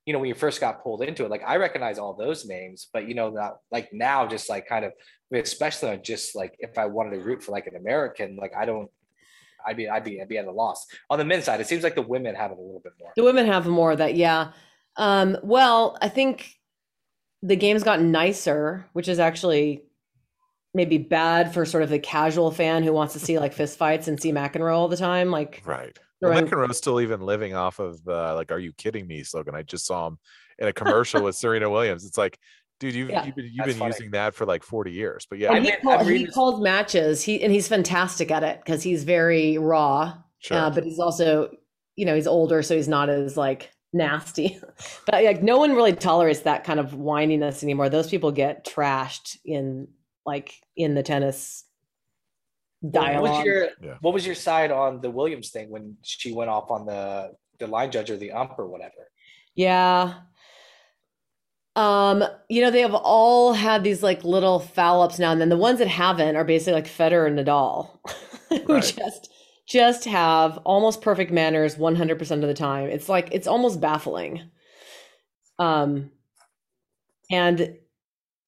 [0.09, 2.89] You know, when you first got pulled into it, like I recognize all those names,
[2.93, 4.93] but you know, that like now, just like kind of,
[5.33, 8.65] especially on just like if I wanted to root for like an American, like I
[8.65, 8.89] don't,
[9.67, 10.87] I'd be, I'd be, I'd be at a loss.
[11.11, 13.13] On the men's side, it seems like the women have it a little bit more.
[13.17, 14.15] the women have more of that.
[14.15, 14.53] Yeah.
[14.97, 16.55] Um, well, I think
[17.43, 19.83] the game's gotten nicer, which is actually
[20.75, 24.09] maybe bad for sort of the casual fan who wants to see like fist fights
[24.09, 25.31] and see McEnroe all the time.
[25.31, 25.99] Like Right.
[26.21, 29.55] Throwing- McEnroe's still even living off of the like, "Are you kidding me?" slogan.
[29.55, 30.19] I just saw him
[30.59, 32.05] in a commercial with Serena Williams.
[32.05, 32.39] It's like,
[32.81, 33.25] dude, you've Yeah.
[33.27, 35.27] you've been, you've been using that for like forty years.
[35.31, 37.23] But yeah, And I he, mean, call- he reading- calls matches.
[37.23, 40.15] He and he's fantastic at it because he's very raw.
[40.41, 40.57] Sure.
[40.57, 41.51] Uh, but he's also,
[41.97, 44.61] you know, he's older, so he's not as like nasty.
[45.07, 47.89] but like no one really tolerates that kind of whininess anymore.
[47.89, 49.89] Those people get trashed in
[50.27, 51.65] like in the tennis
[52.81, 53.97] What was your Yeah.
[54.01, 57.67] What was your side on the Williams thing when she went off on the the
[57.67, 59.11] line judge or the ump or whatever?
[59.55, 60.15] Yeah.
[61.77, 65.49] Um, you know, they have all had these like little foul ups now and then.
[65.49, 67.99] The ones that haven't are basically like Federer and Nadal,
[68.67, 68.83] who Right.
[68.97, 69.31] just
[69.67, 72.89] just have almost perfect manners 100% of the time.
[72.89, 74.51] It's like it's almost baffling.
[75.59, 76.11] Um
[77.31, 77.77] and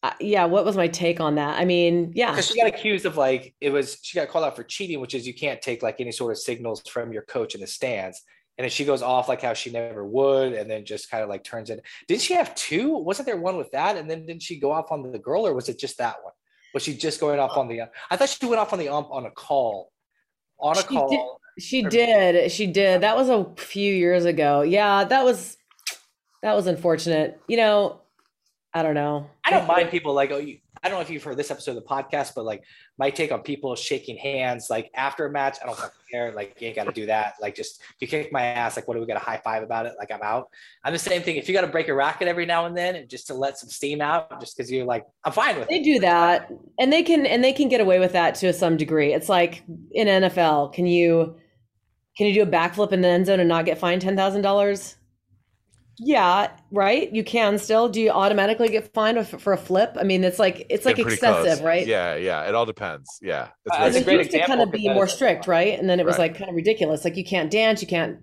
[0.02, 1.58] uh, yeah, what was my take on that?
[1.58, 2.30] I mean, yeah.
[2.30, 5.14] Because she got accused of like it was she got called out for cheating, which
[5.14, 8.22] is you can't take like any sort of signals from your coach in the stands.
[8.58, 11.28] And then she goes off like how she never would, and then just kind of
[11.28, 11.82] like turns it.
[12.08, 12.96] Didn't she have two?
[12.96, 13.96] Wasn't there one with that?
[13.96, 16.32] And then didn't she go off on the girl, or was it just that one?
[16.74, 17.82] Was she just going off on the?
[18.10, 19.92] I thought she went off on the ump on a call.
[20.58, 21.08] On a She call.
[21.10, 22.50] did- She did.
[22.52, 23.00] She did.
[23.02, 24.62] That was a few years ago.
[24.62, 25.56] Yeah, that was
[26.42, 27.40] that was unfortunate.
[27.48, 27.99] You know,
[28.72, 29.28] I don't know.
[29.44, 31.76] I don't mind people like oh you, I don't know if you've heard this episode
[31.76, 32.62] of the podcast, but like
[32.98, 35.78] my take on people shaking hands like after a match, I don't
[36.10, 36.32] care.
[36.32, 37.34] Like you ain't got to do that.
[37.40, 39.86] Like just you kick my ass, like what do we got a high five about
[39.86, 39.94] it?
[39.98, 40.48] Like I'm out.
[40.84, 41.36] I'm the same thing.
[41.36, 43.58] If you got to break a racket every now and then, and just to let
[43.58, 45.68] some steam out, just because you're like I'm fine with it.
[45.68, 45.84] They it.
[45.84, 49.12] do that, and they can and they can get away with that to some degree.
[49.12, 51.36] It's like in NFL, can you
[52.16, 54.42] can you do a backflip in the end zone and not get fined ten thousand
[54.42, 54.96] dollars?
[56.02, 57.12] Yeah, right.
[57.12, 57.88] You can still.
[57.90, 59.96] Do you automatically get fined for for a flip?
[60.00, 61.60] I mean, it's like it's like excessive, close.
[61.60, 61.86] right?
[61.86, 62.48] Yeah, yeah.
[62.48, 63.18] It all depends.
[63.20, 63.48] Yeah.
[63.66, 65.78] It's Uh, very That's it great to kind of be more strict, right?
[65.78, 66.30] And then it was Right.
[66.30, 67.04] like kind of ridiculous.
[67.04, 68.18] Like you can't dance, you can't,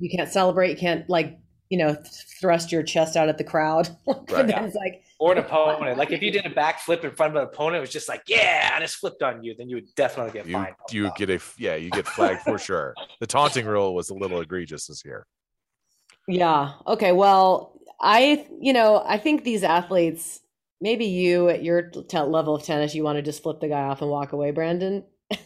[0.00, 1.38] you can't celebrate, you can't like,
[1.70, 1.96] you know,
[2.40, 3.88] thrust your chest out at the crowd.
[4.06, 4.46] but Right.
[4.48, 5.98] then it's like, Or an opponent.
[5.98, 8.22] Like if you did a backflip in front of an opponent, it was just like,
[8.26, 10.74] yeah, and just flipped on you, then you would definitely get you fined.
[10.90, 12.94] you get a yeah you get flagged for sure.
[13.20, 15.24] The taunting rule was a little egregious this year.
[16.28, 20.40] Yeah, okay, well, I, you know, I think these athletes,
[20.80, 23.82] maybe you at your t- level of tennis, you want to just flip the guy
[23.82, 25.04] off and walk away, Brandon.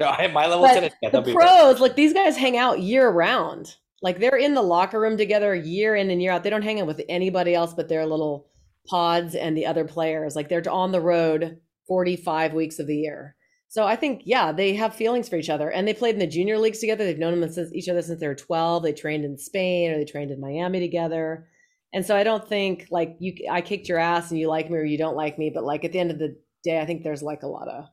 [0.00, 0.94] No, I have my level of tennis.
[1.02, 3.76] Yeah, the pros, like these guys hang out year round.
[4.00, 6.42] Like they're in the locker room together year in and year out.
[6.42, 8.48] They don't hang out with anybody else but their little
[8.88, 10.34] pods and the other players.
[10.34, 13.36] Like they're on the road 45 weeks of the year.
[13.74, 15.68] So I think, yeah, they have feelings for each other.
[15.68, 17.04] And they played in the junior leagues together.
[17.04, 18.84] They've known them since each other since they were 12.
[18.84, 21.48] They trained in Spain or they trained in Miami together.
[21.92, 24.78] And so I don't think like you I kicked your ass and you like me
[24.78, 27.02] or you don't like me, but like at the end of the day, I think
[27.02, 27.86] there's like a lot of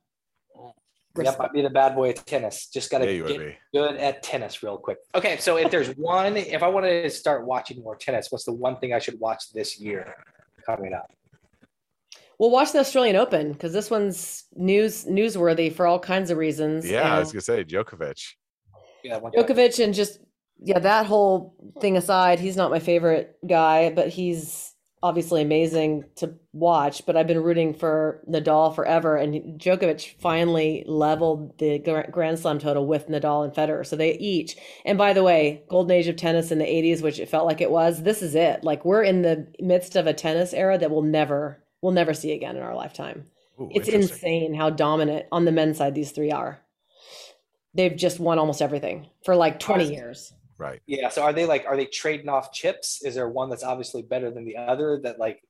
[1.17, 2.67] Yep, I'd be the bad boy at tennis.
[2.67, 4.99] Just got to you would get good at tennis real quick.
[5.15, 8.53] Okay, so if there's one, if I wanted to start watching more tennis, what's the
[8.53, 10.15] one thing I should watch this year
[10.63, 11.11] coming up?
[12.41, 16.89] Well, watch the Australian Open because this one's news newsworthy for all kinds of reasons.
[16.89, 18.33] Yeah, I was gonna say Djokovic.
[19.03, 20.17] Yeah, one Djokovic and just
[20.59, 24.73] yeah, that whole thing aside, he's not my favorite guy, but he's
[25.03, 27.05] obviously amazing to watch.
[27.05, 31.77] But I've been rooting for Nadal forever, and Djokovic finally leveled the
[32.09, 33.85] Grand Slam total with Nadal and Federer.
[33.85, 34.57] So they each.
[34.83, 37.61] And by the way, golden age of tennis in the '80s, which it felt like
[37.61, 38.01] it was.
[38.01, 38.63] This is it.
[38.63, 42.31] Like we're in the midst of a tennis era that we'll never we'll never see
[42.31, 43.25] again in our lifetime.
[43.59, 46.59] Ooh, It's insane how dominant on the men's side these three are.
[47.73, 50.33] They've just won almost everything for like 20 years.
[50.57, 50.81] Right.
[50.85, 51.09] Yeah.
[51.09, 53.01] So are they like are they trading off chips?
[53.03, 55.41] Is there one that's obviously better than the other that like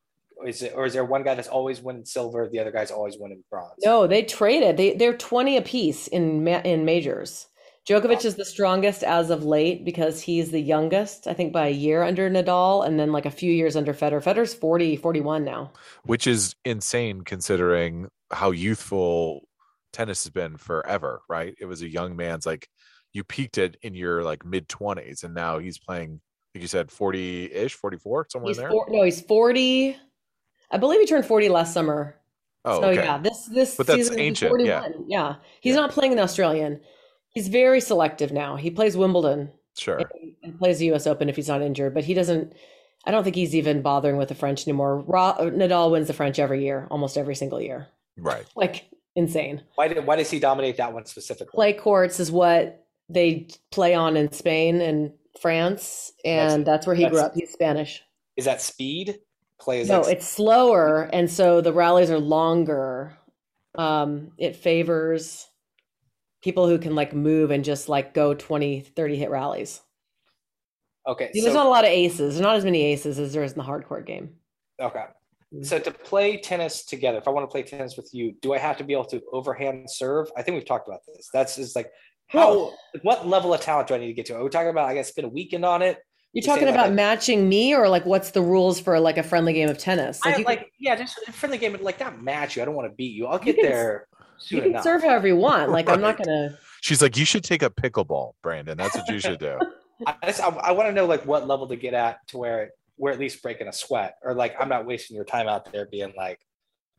[0.45, 3.17] is it or is there one guy that's always winning silver, the other guy's always
[3.19, 3.73] winning bronze?
[3.83, 4.77] No, they traded.
[4.77, 7.47] They they're 20 apiece in ma- in majors.
[7.87, 11.71] Djokovic is the strongest as of late because he's the youngest, I think by a
[11.71, 14.23] year under Nadal and then like a few years under Federer.
[14.23, 15.71] Federer's 40, 41 now.
[16.03, 19.41] Which is insane considering how youthful
[19.93, 21.55] tennis has been forever, right?
[21.59, 22.67] It was a young man's like
[23.13, 26.21] you peaked it in your like mid 20s and now he's playing
[26.53, 28.71] like you said 40-ish, 44, somewhere He's in there.
[28.71, 29.97] four, no, he's 40.
[30.69, 32.17] I believe he turned 40 last summer.
[32.65, 33.03] oh, so okay.
[33.03, 34.81] yeah, this this But that's ancient, yeah.
[34.81, 35.05] 41.
[35.07, 35.35] Yeah.
[35.61, 35.81] He's Yeah.
[35.81, 36.79] not playing in the Australian.
[37.33, 38.55] He's very selective now.
[38.55, 39.97] He plays Wimbledon Sure.
[39.99, 42.53] and and plays the US Open if he's not injured, but he doesn't
[43.05, 44.99] I don't think he's even bothering with the French anymore.
[45.07, 47.87] Ra- Nadal wins the French every year, almost every single year.
[48.17, 48.45] Right.
[48.55, 49.61] Like insane.
[49.75, 51.55] Why did why does he dominate that one specifically?
[51.55, 55.11] Clay courts is what they play on in Spain and
[55.41, 57.33] France, and That's- that's, where he grew up.
[57.35, 58.03] He's Spanish.
[58.37, 59.19] Is that speed?
[59.57, 63.17] Clay is No, like it's slower, and so the rallies are longer.
[63.75, 65.47] Um, it favors
[66.41, 69.81] people who can like move and just like go 20, 30 hit rallies.
[71.07, 71.29] okay.
[71.33, 72.33] There's So not a lot of aces.
[72.35, 74.35] There's not as many aces as there is in the hardcore game.
[74.81, 75.03] Okay.
[75.53, 75.65] Mm.
[75.65, 78.57] So to play tennis together, if I want to play tennis with you, do I
[78.57, 80.29] have to be able to overhand serve?
[80.37, 81.29] I think we've talked about this.
[81.33, 81.91] That's just like
[82.27, 84.35] how what level of talent do I need to get to?
[84.37, 85.99] Are we talking about I gotta spend a weekend on it?
[86.33, 89.51] You're talking about a- matching me, or like what's the rules for like a friendly
[89.51, 90.21] game of tennis?
[90.23, 92.61] I Like you, like yeah, just a friendly game, but like not match you.
[92.61, 93.25] I don't want to beat you.
[93.27, 94.07] I'll You get can- there
[94.49, 94.83] you can enough.
[94.83, 95.71] serve however you want.
[95.71, 96.57] Like I'm not gonna.
[96.81, 98.77] She's like, you should take up pickleball, Brandon.
[98.77, 99.59] That's what you should do.
[100.07, 103.11] I, I, I want to know like what level to get at to where we're
[103.11, 106.13] at least breaking a sweat, or like I'm not wasting your time out there being
[106.17, 106.39] like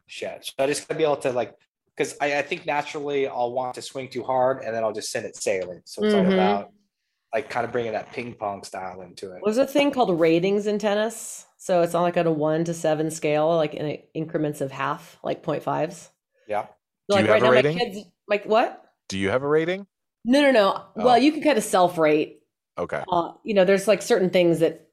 [0.06, 0.44] shit.
[0.56, 1.54] So I just gotta be able to like
[1.96, 5.10] because I, I think naturally I'll want to swing too hard and then I'll just
[5.10, 5.82] send it sailing.
[5.84, 6.32] So it's all Mhm.
[6.34, 6.70] about
[7.34, 9.40] like kind of bringing that ping pong style into it.
[9.44, 12.74] There's a thing called ratings in tennis, so it's on like on a one to
[12.74, 16.10] seven scale, like in increments of half, like 0.5s.
[16.46, 16.66] Yeah.
[17.12, 17.76] Do like you have right a now, rating?
[17.76, 17.98] my kids,
[18.28, 18.84] like what?
[19.08, 19.86] Do you have a rating?
[20.24, 20.72] No, no, no.
[20.76, 21.04] Oh.
[21.04, 22.40] Well, you can kind of self rate.
[22.78, 23.02] Okay.
[23.10, 24.88] Uh, you know, there's like certain things that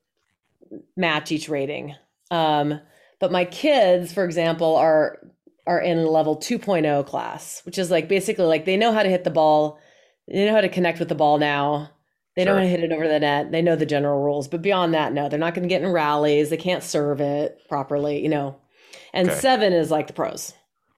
[0.95, 1.95] match each rating.
[2.31, 2.79] Um,
[3.19, 5.19] but my kids, for example, are
[5.67, 9.23] are in level 2.0 class, which is like basically like they know how to hit
[9.23, 9.79] the ball,
[10.27, 11.91] they know how to connect with the ball now.
[12.35, 12.57] They know Sure.
[12.59, 13.51] how to hit it over the net.
[13.51, 15.91] They know the general rules, but beyond that, no, they're not going to get in
[15.91, 16.49] rallies.
[16.49, 18.55] They can't serve it properly, you know.
[19.13, 19.39] And Okay.
[19.39, 20.53] seven is like the pros.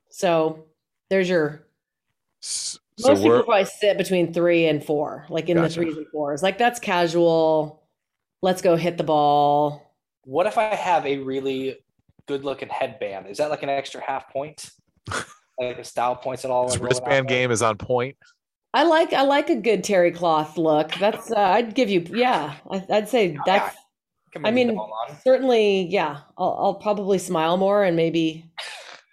[0.09, 0.65] So
[1.11, 1.67] there's your
[2.39, 5.67] So most people we're probably sit between three and four, like in Gotcha.
[5.67, 6.41] the threes and fours.
[6.41, 7.83] Like that's casual.
[8.41, 9.93] Let's go hit the ball.
[10.23, 11.77] What if I have a really
[12.27, 13.27] good looking headband?
[13.27, 14.71] Is that like an extra half point?
[15.59, 16.67] like a style points at all?
[16.67, 18.15] this when rolling out wristband game is on point.
[18.73, 20.93] I like I like a good terry cloth look.
[20.93, 22.55] That's uh, I'd give you yeah.
[22.71, 23.75] I, I'd say Yeah, that's
[24.31, 24.79] Can I mean,
[25.25, 26.21] certainly yeah.
[26.37, 28.45] I'll, I'll probably smile more and maybe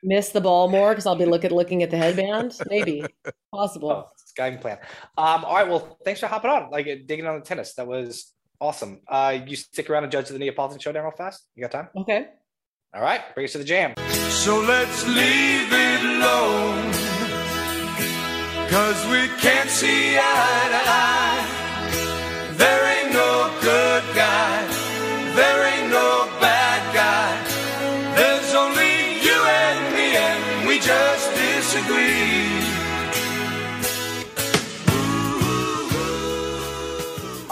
[0.02, 2.58] miss the ball more because I'll be looking looking at the headband.
[2.68, 3.04] Maybe
[3.52, 3.90] possible.
[3.90, 4.78] Oh, it's a guiding plan.
[5.16, 5.68] Um, all right.
[5.68, 7.74] Well, thanks for hopping on, like uh, digging on the tennis.
[7.74, 9.00] That was awesome.
[9.08, 11.46] Uh, you stick around and judge the Neapolitan showdown real fast.
[11.54, 11.88] You got time?
[11.96, 12.26] Okay.
[12.94, 13.20] All right.
[13.34, 13.94] Bring us to the jam.
[14.30, 16.92] So let's leave it alone.
[18.70, 22.54] Cause we can't see eye to eye.
[22.56, 24.66] There ain't no good guy.
[25.34, 25.67] There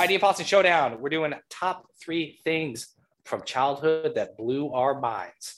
[0.07, 1.01] Neapolitan showdown.
[1.01, 2.89] We're doing top three things
[3.25, 5.57] from childhood that blew our minds.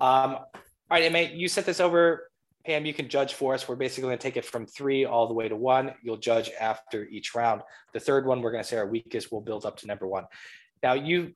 [0.00, 0.46] Um, all
[0.90, 2.30] right, Emma, you sent this over.
[2.66, 3.68] Pam, you can judge for us.
[3.68, 5.92] We're basically going to take it from three all the way to one.
[6.02, 7.62] You'll judge after each round.
[7.94, 10.24] The third one, we're going to say our weakest will build up to number one.
[10.82, 11.34] Now, you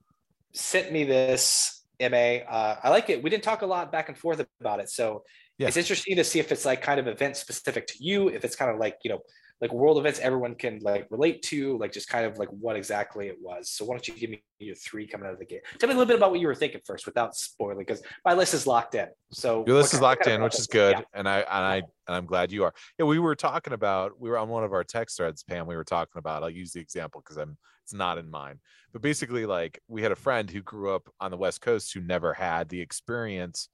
[0.53, 2.07] sent me this, MA.
[2.47, 3.23] Uh, I like it.
[3.23, 4.91] We didn't talk a lot back and forth about it.
[4.91, 5.25] So
[5.59, 5.69] Yeah.
[5.69, 8.57] it's interesting to see if it's like kind of event specific to you, if it's
[8.57, 9.21] kind of like, you know,
[9.61, 13.29] like world events everyone can like relate to, like just kind of like what exactly
[13.29, 13.71] it was.
[13.71, 15.63] So why don't you give me your three coming out of the gate?
[15.79, 18.35] Tell me a little bit about what you were thinking first without spoiling, because my
[18.35, 19.09] list is locked in.
[19.31, 21.05] So Your list is locked in, which is good, yeah.
[21.15, 22.75] and I and I and I'm glad you are.
[22.99, 25.67] Yeah, we were talking about we were on one of our text threads, Pam.
[25.67, 26.43] We were talking about.
[26.43, 28.61] I'll use the example because I'm it's not in mine,
[28.93, 32.01] but basically, like we had a friend who grew up on the West Coast who
[32.01, 33.69] never had the experience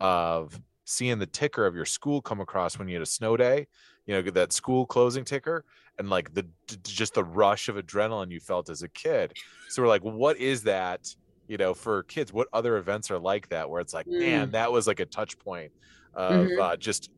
[0.00, 3.66] of seeing the ticker of your school come across when you had a snow day.
[4.06, 5.64] You know that school closing ticker,
[5.98, 6.46] and like the
[6.84, 9.36] just the rush of adrenaline you felt as a kid.
[9.68, 11.08] So we're like, what is that?
[11.48, 14.72] you know for kids what other events are like that where it's like man that
[14.72, 15.70] was like a touch point
[16.12, 16.60] of Mhm.
[16.60, 17.08] uh, just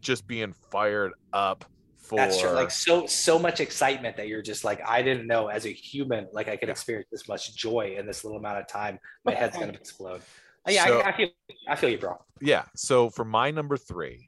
[0.00, 1.62] just being fired up
[1.98, 2.52] for That's true.
[2.52, 6.26] Like so so much excitement that you're just like, I didn't know as a human,
[6.32, 8.98] like I could experience this much joy in this little amount of time.
[9.26, 10.22] My head's gonna explode.
[10.66, 11.28] Uh, yeah, So- I, I feel
[11.68, 12.16] I feel you, bro.
[12.40, 14.25] yeah so for my number three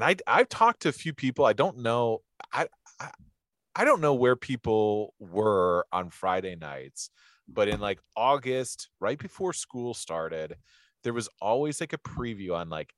[0.00, 2.18] and i i've talked to a few people i don't know
[2.52, 2.66] i
[3.00, 3.10] i,
[3.74, 7.10] I don't know where people were on friday nights
[7.48, 10.56] but in like august right before school started
[11.02, 12.92] there was always like a preview on like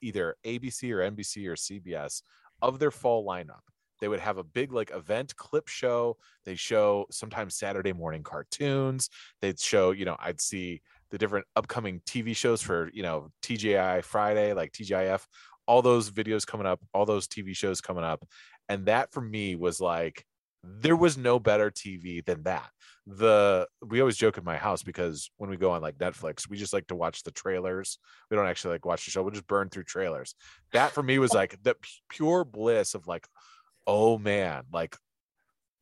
[0.00, 2.22] either abc or nbc or cbs
[2.62, 3.60] of their fall lineup.
[4.00, 6.16] They would have a big like event clip show.
[6.44, 9.08] They show sometimes saturday morning cartoons.
[9.40, 14.02] They'd show you know i'd see the different upcoming TV shows for you know TGI
[14.02, 15.24] Friday, like TGIF,
[15.66, 18.26] all those videos coming up, all those TV shows coming up,
[18.68, 20.24] and that for me was like
[20.80, 22.70] there was no better TV than that.
[23.06, 26.56] The we always joke in my house because when we go on like Netflix, we
[26.56, 27.98] just like to watch the trailers.
[28.30, 29.22] We don't actually like watch the show.
[29.22, 30.34] We'll just burn through trailers.
[30.72, 33.26] That for me was like the pu- pure bliss of like,
[33.86, 34.96] oh man, like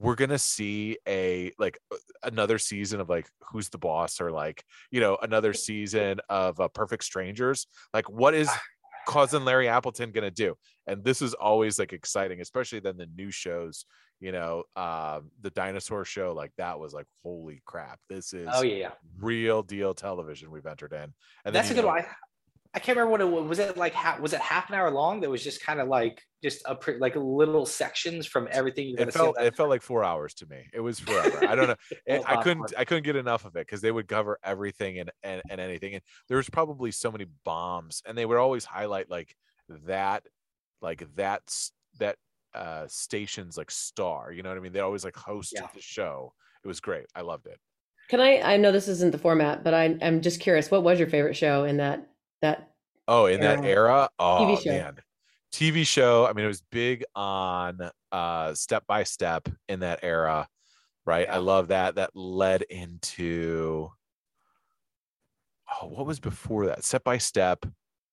[0.01, 4.64] we're gonna see a like uh, another season of like who's the boss or like
[4.91, 8.51] you know another season of uh, perfect strangers like what is
[9.07, 10.55] cousin larry appleton gonna do?
[10.86, 13.84] And this is always like exciting especially then the new shows
[14.20, 17.98] you know um the dinosaur show like that was like holy crap.
[18.09, 21.03] This is Oh yeah, real deal television we've entered in.
[21.03, 21.12] And
[21.44, 22.05] then, That's a good know, one.
[22.75, 23.49] I can't remember what it was.
[23.49, 24.18] Was it like half?
[24.20, 25.20] Was it half an hour long?
[25.20, 28.97] That was just kind of like just a pre, like little sections from everything you're
[28.97, 29.45] gonna It felt see.
[29.45, 30.66] it felt like four hours to me.
[30.73, 31.47] It was forever.
[31.47, 31.75] I don't know.
[32.07, 35.11] It- I couldn't I couldn't get enough of it because they would cover everything and,
[35.23, 35.95] and and anything.
[35.95, 39.37] And there was probably so many bombs, and they would always highlight like
[39.87, 40.25] that,
[40.81, 42.16] like that's that
[42.55, 44.33] uh station's like star.
[44.33, 44.73] You know what I mean?
[44.73, 45.66] They always like hosted Yeah.
[45.75, 46.33] the show.
[46.64, 47.05] It was great.
[47.14, 47.59] I loved it.
[48.09, 48.41] Can I?
[48.41, 50.70] I know this isn't the format, but I, I'm just curious.
[50.70, 52.09] What was your favorite show in that
[52.43, 52.70] that?
[53.09, 53.66] Oh, in that Era.
[53.66, 54.70] era, oh show.
[54.70, 54.97] man,
[55.53, 56.26] TV show.
[56.26, 57.78] I mean, it was big on
[58.12, 60.47] uh Step by Step in that era,
[61.05, 61.28] right?
[61.28, 61.97] I love that.
[61.97, 63.90] That led into
[65.82, 66.84] oh, what was before that?
[66.84, 67.64] Step by Step.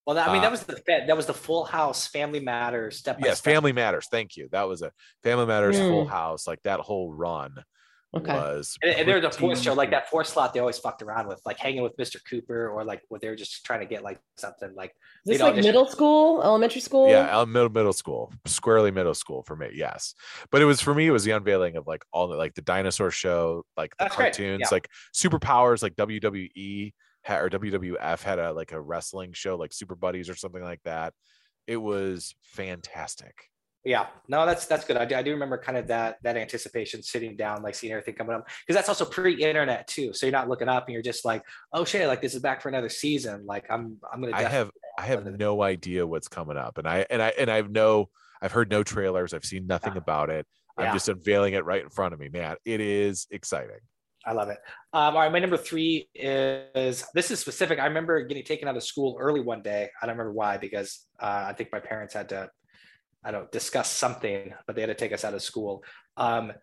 [0.06, 2.98] Well, that, I mean, Uh, that was the that was the Full House, Family Matters,
[2.98, 3.54] Step by Yes, Step.
[3.54, 4.08] Family Matters.
[4.10, 4.50] Thank you.
[4.52, 4.92] That was a
[5.24, 6.10] Family Matters, Full Mm.
[6.10, 6.48] House.
[6.48, 7.54] Like that whole run
[8.16, 8.34] Okay.
[8.34, 8.76] was.
[8.82, 11.40] And, and there's a fourth show like that fourth slot they always fucked around with,
[11.46, 12.18] like hanging with Mr.
[12.28, 14.92] Cooper, or like what they were just trying to get like something like
[15.26, 17.10] Is this like audition- middle school, elementary school?
[17.10, 19.70] Yeah, middle middle school, squarely middle school for me.
[19.74, 20.16] Yes,
[20.50, 21.06] but it was for me.
[21.06, 24.16] It was the unveiling of like all the like the dinosaur show, like the That's
[24.16, 24.68] cartoons, yeah.
[24.72, 26.94] like superpowers, like WWE
[27.24, 30.82] had, or WWF had a like a wrestling show, like Super Buddies or something like
[30.84, 31.14] that.
[31.68, 33.36] It was fantastic.
[33.86, 34.98] Yeah, no, that's that's good.
[34.98, 38.16] I do, I do remember kind of that that anticipation, sitting down, like seeing everything
[38.16, 40.14] coming up, because that's also pre-internet too.
[40.14, 42.62] So you're not looking up and you're just like, oh shit, like this is back
[42.62, 43.46] for another season.
[43.46, 44.36] Like I'm I'm gonna.
[44.36, 47.72] I have I have no idea what's coming up, and I and I and I've
[47.72, 48.10] no
[48.42, 49.34] I've heard no trailers.
[49.34, 50.00] I've seen nothing Yeah.
[50.00, 50.46] about it.
[50.78, 50.94] I'm Yeah.
[50.94, 52.58] just unveiling it right in front of me, man.
[52.66, 53.80] It is exciting.
[54.26, 54.58] I love it.
[54.92, 57.80] Um, all right, my number three is this is specific.
[57.80, 59.90] I remember getting taken out of school early one day.
[60.02, 62.50] I don't remember why because uh, I think my parents had to,
[63.24, 65.84] I don't know, discuss something, but they had to take us out of school.
[66.18, 66.54] Um,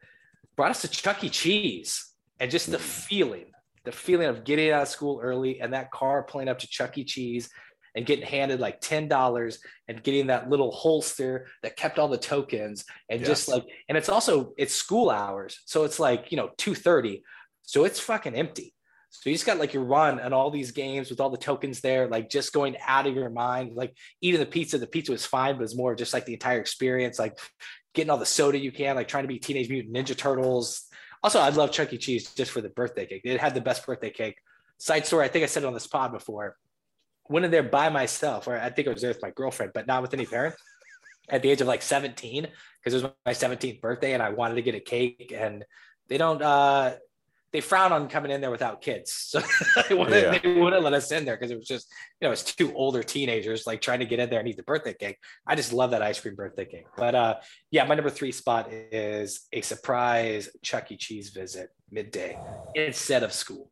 [0.56, 1.28] brought us to Chuck E.
[1.28, 3.46] Cheese, and just the feeling,
[3.84, 6.96] the feeling of getting out of school early and that car pulling up to Chuck
[6.98, 7.04] E.
[7.04, 7.50] Cheese
[7.94, 12.18] and getting handed like ten dollars and getting that little holster that kept all the
[12.18, 16.50] tokens and just like, and it's also it's school hours, so it's like you know
[16.58, 17.22] two thirty.
[17.62, 18.75] So it's fucking empty.
[19.20, 21.80] So you just got like your run and all these games with all the tokens
[21.80, 24.78] there, like just going out of your mind, like eating the pizza.
[24.78, 27.38] The pizza was fine, but it's more just like the entire experience, like
[27.94, 30.84] getting all the soda you can, like trying to be Teenage Mutant Ninja Turtles.
[31.22, 31.98] Also, I love Chuck E.
[31.98, 33.22] Cheese just for the birthday cake.
[33.24, 34.36] It had the best birthday cake.
[34.78, 36.56] Side story, I think I said it on this pod before.
[37.28, 39.86] Went in there by myself, or I think I was there with my girlfriend, but
[39.86, 40.58] not with any parents
[41.28, 42.46] at the age of like 17,
[42.78, 45.32] because it was my 17th birthday and I wanted to get a cake.
[45.34, 45.64] And
[46.08, 46.94] they don't uh
[47.52, 49.12] they frown on coming in there without kids.
[49.76, 50.38] So they, wouldn't, Yeah.
[50.38, 51.86] they wouldn't let us in there because it was just,
[52.20, 54.62] you know, it's two older teenagers like trying to get in there and eat the
[54.62, 55.18] birthday cake.
[55.46, 56.86] I just love that ice cream birthday cake.
[56.96, 57.36] But uh
[57.70, 60.96] yeah, my number three spot is a surprise Chuck E.
[60.96, 62.38] Cheese visit midday
[62.74, 63.70] instead of school.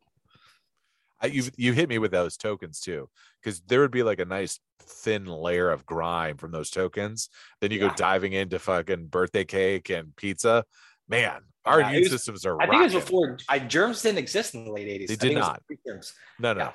[1.20, 3.08] I, you you hit me with those tokens too,
[3.42, 7.28] because there would be like a nice thin layer of grime from those tokens.
[7.60, 7.88] Then you Yeah.
[7.88, 10.64] go diving into fucking birthday cake and pizza.
[11.08, 12.60] Man, our Yeah, immune was- systems are.
[12.60, 15.06] I think it was before I, germs didn't exist in the late 80s.
[15.08, 15.62] They did think it was not.
[16.40, 16.60] No, no.
[16.60, 16.72] Yeah.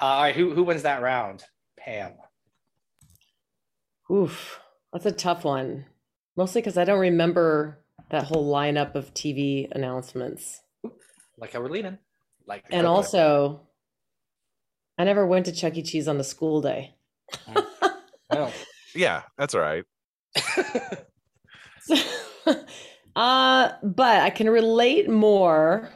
[0.00, 1.44] Uh, all right, who who wins that round?
[1.78, 2.12] Pam.
[4.10, 4.60] Oof,
[4.92, 5.86] that's a tough one.
[6.36, 7.78] Mostly because I don't remember
[8.10, 10.60] that whole lineup of TV announcements.
[11.38, 11.98] Like how we're leading.
[12.46, 13.62] Like And also,
[14.98, 15.82] I never went to Chuck E.
[15.82, 16.94] Cheese on the school day.
[18.30, 18.52] Oh.
[18.94, 19.84] Yeah, that's all right.
[23.16, 25.90] uh, but I can relate more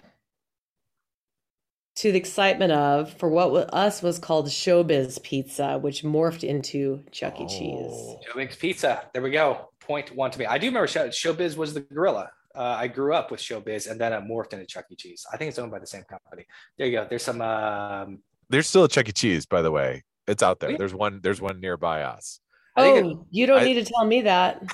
[1.97, 7.05] to the excitement of for what wa- us was called Showbiz Pizza, which morphed into
[7.11, 7.47] Chuck E.
[7.47, 7.77] Cheese.
[7.93, 8.21] Oh.
[8.25, 9.03] Joe Mix Pizza.
[9.13, 9.69] There we go.
[9.81, 10.47] Point one to me.
[10.47, 12.31] I do remember Show, Showbiz was the gorilla.
[12.55, 14.97] Uh, I grew up with Showbiz and then it morphed into Chuck E.
[14.97, 15.27] Cheese.
[15.33, 16.47] I think it's owned by the same company.
[16.79, 17.07] There you go.
[17.09, 17.41] There's some.
[17.43, 19.13] Um, There's still a Chuck E.
[19.13, 20.03] Cheese, by the way.
[20.27, 20.71] It's out there.
[20.71, 20.77] Yeah.
[20.79, 21.21] There's one.
[21.23, 22.41] There's one nearby us.
[22.77, 24.63] I think Oh, you don't I- need to tell me that.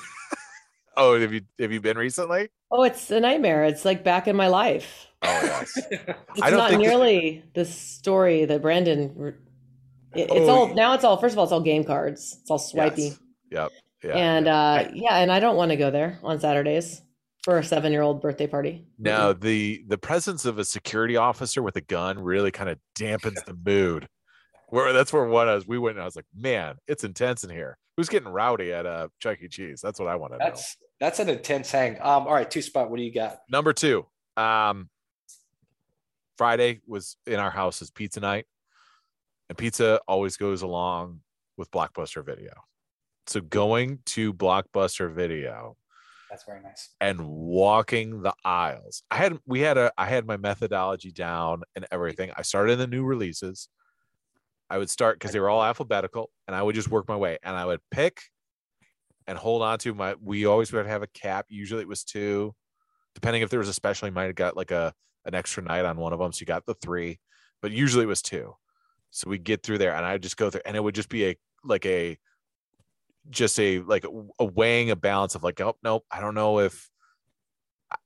[0.97, 2.49] Oh, have you have you been recently?
[2.71, 3.63] Oh, it's a nightmare.
[3.63, 5.07] It's like back in my life.
[5.21, 5.77] Oh yes.
[5.91, 9.33] It's I don't not think that- nearly the story that Brandon.
[10.13, 10.93] It, it's Oh, all now.
[10.93, 12.37] It's all first of all, it's all game cards.
[12.41, 13.19] It's all swipey, Yes.
[13.51, 13.71] Yep.
[14.03, 14.11] Yeah.
[14.15, 14.55] and yeah.
[14.55, 17.01] uh, yeah, and I don't want to go there on Saturdays
[17.43, 18.85] for a seven-year-old birthday party.
[18.99, 23.43] No, the the presence of a security officer with a gun really kind of dampens
[23.45, 24.07] the mood.
[24.69, 25.65] Where that's where one was.
[25.67, 27.77] We went and I was like, man, it's intense in here.
[27.95, 29.47] Who's getting rowdy at uh Chuck E.
[29.47, 29.79] Cheese?
[29.81, 30.45] That's what I want to know.
[30.99, 31.95] That's an intense hang.
[32.01, 32.89] Um, all right, two spot.
[32.89, 33.39] What do you got?
[33.49, 34.05] Number two.
[34.35, 34.89] Um
[36.37, 38.45] Friday was in our house is pizza night.
[39.49, 41.21] And pizza always goes along
[41.57, 42.51] with Blockbuster video.
[43.25, 45.75] So going to Blockbuster video
[46.29, 46.89] That's very nice.
[47.01, 49.01] and walking the aisles.
[49.09, 52.31] I had we had a I had my methodology down and everything.
[52.37, 53.69] I started in the new releases.
[54.69, 57.37] I would start because they were all alphabetical, and I would just work my way,
[57.41, 58.21] and I would pick
[59.27, 60.15] and hold on to my.
[60.21, 61.45] We always would have a cap.
[61.49, 62.55] Usually it was two,
[63.15, 64.07] depending if there was a special.
[64.07, 64.93] You might have got like a
[65.25, 67.19] an extra night on one of them, so you got the three,
[67.61, 68.55] but usually it was two.
[69.11, 71.27] So we get through there, and I just go through, and it would just be
[71.27, 72.17] a like a
[73.29, 74.05] just a like
[74.39, 76.89] a, weighing a balance of like, oh nope, I don't know if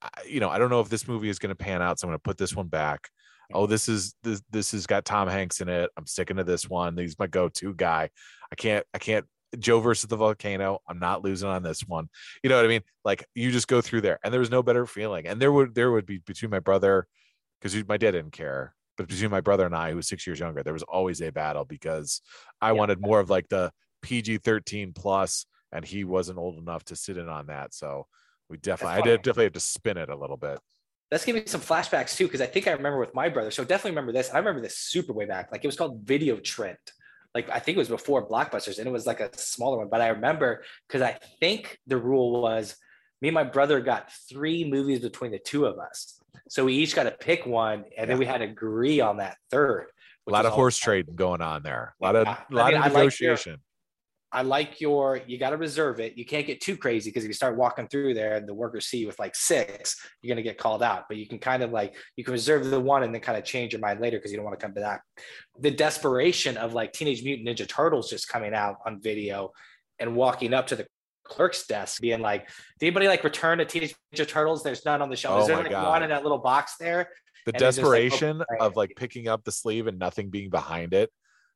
[0.02, 2.08] I- you know, I don't know if this movie is going to pan out, so
[2.08, 3.10] I'm going to put this one back.
[3.54, 5.90] Oh, this is this this has got Tom Hanks in it.
[5.98, 6.98] I'm sticking to this one.
[6.98, 8.10] He's my go-to guy.
[8.52, 9.26] I can't I can't
[9.60, 10.80] Joe versus the volcano.
[10.88, 12.10] I'm not losing on this one.
[12.43, 12.82] You know what I mean?
[13.04, 15.28] Like you just go through there, and there was no better feeling.
[15.28, 17.08] And there would there would be between my brother,
[17.60, 20.39] because my dad didn't care, but between my brother and I, who was six years
[20.39, 22.22] younger, there was always a battle because
[22.62, 23.72] I wanted more of like the
[24.02, 27.74] PG-13 plus, and he wasn't old enough to sit in on that.
[27.74, 28.08] So
[28.49, 30.60] we definitely, I did definitely have to spin it a little bit.
[31.12, 33.52] that's giving me some flashbacks too, because I think I remember with my brother.
[33.52, 34.32] So definitely remember this.
[34.34, 35.52] I remember this super way back.
[35.52, 36.78] Like it was called Video Trend.
[37.34, 39.90] Like I think it was before Blockbusters, and it was like a smaller one.
[39.90, 42.76] But I remember because I think the rule was
[43.22, 46.20] me and my brother got three movies between the two of us.
[46.50, 49.38] So we each got to pick one, and then we had to agree on that
[49.50, 49.88] third.
[50.28, 51.96] A lot of horse trading going on there.
[52.02, 52.38] A lot of, Yeah.
[52.50, 53.60] lot I mean, of negotiation.
[54.32, 56.18] I like your, you got to reserve it.
[56.18, 58.86] You can't get too crazy because if you start walking through there and the workers
[58.86, 61.06] see you with like six, you're going to get called out.
[61.10, 63.44] But you can kind of like, you can reserve the one and then kind of
[63.44, 65.04] change your mind later because you don't want to come back.
[65.60, 69.52] The desperation of like Teenage Mutant Ninja Turtles just coming out on video
[70.00, 70.88] and walking up to the
[71.24, 72.48] clerk's desk being like,
[72.80, 74.64] did anybody like return a Teenage Ninja Turtles?
[74.64, 75.40] There's none on the shelf.
[75.40, 75.88] Oh Is there like God.
[75.88, 77.10] one in that little box there?
[77.46, 80.94] the and just like, desperation of like picking up the sleeve and nothing being behind
[80.94, 81.10] it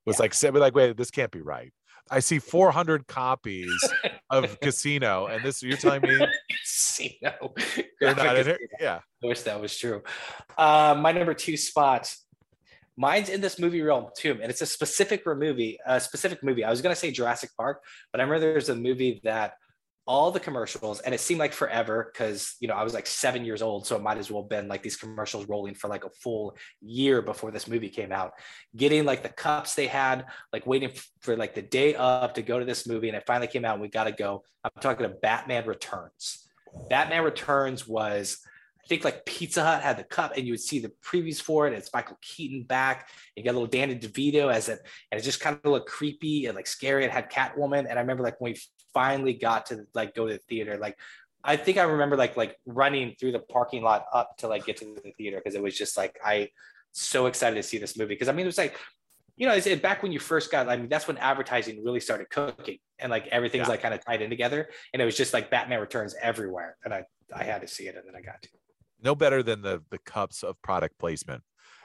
[0.06, 0.24] was Yeah.
[0.24, 1.72] like like wait this can't be right
[2.12, 3.72] i see 400 copies
[4.30, 6.18] of casino and this you're telling me
[6.50, 7.54] Casino.
[8.00, 10.04] they're not in yeah I wish that was true.
[10.58, 12.14] Uh, my number two spot,
[12.96, 15.80] mine's in this movie realm too, and it's a specific movie.
[15.86, 16.64] A specific movie.
[16.64, 17.82] I was gonna say Jurassic Park,
[18.12, 19.54] but I remember there's a movie that
[20.08, 23.44] all the commercials, and it seemed like forever because you know I was like seven
[23.44, 26.06] years old, so it might as well have been like these commercials rolling for like
[26.06, 28.34] a full year before this movie came out.
[28.76, 30.92] Getting like the cups they had, like waiting
[31.22, 33.74] for like the day of to go to this movie, and it finally came out.
[33.74, 34.44] and We got to go.
[34.64, 36.48] I'm talking to Batman Returns.
[36.90, 38.40] Batman Returns was
[38.86, 41.66] I think like Pizza Hut had the cup, and you would see the previews for
[41.66, 41.74] it.
[41.74, 43.10] It's Michael Keaton back.
[43.36, 44.80] You got a little Danny DeVito as it,
[45.12, 47.04] and it just kind of looked creepy and like scary.
[47.04, 48.60] It had Catwoman, and I remember like when we
[48.96, 50.98] finally got to like go to the theater, like
[51.44, 54.78] I think I remember like like running through the parking lot up to like get
[54.78, 56.50] to the theater because it was just like I
[56.94, 58.80] so excited to see this movie because I mean it was like
[59.38, 62.00] you know it's it, back when you first got I mean that's when advertising really
[62.00, 63.74] started cooking and like everything's Yeah.
[63.74, 66.92] like kind of tied in together and it was just like Batman Returns everywhere and
[66.94, 67.04] I
[67.36, 68.50] I had to see it and then I got to.
[69.04, 71.44] no better than the the cups of product placement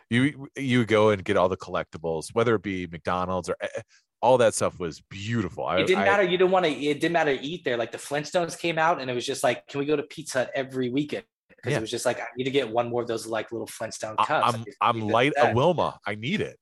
[0.08, 3.82] you you go and get all the collectibles whether it be mcdonald's or eh,
[4.22, 6.22] all that stuff was beautiful I, it didn't I- matter.
[6.22, 6.70] You didn't want to.
[6.72, 7.76] It didn't matter to eat there.
[7.76, 10.40] Like the Flintstones came out, and it was just like, can we go to Pizza
[10.40, 11.24] Hut every weekend?
[11.48, 11.78] Because Yeah.
[11.78, 14.16] it was just like, I need to get one more of those like little Flintstone
[14.16, 14.54] cups.
[14.54, 16.58] i'm i'm need this light a wilma i need it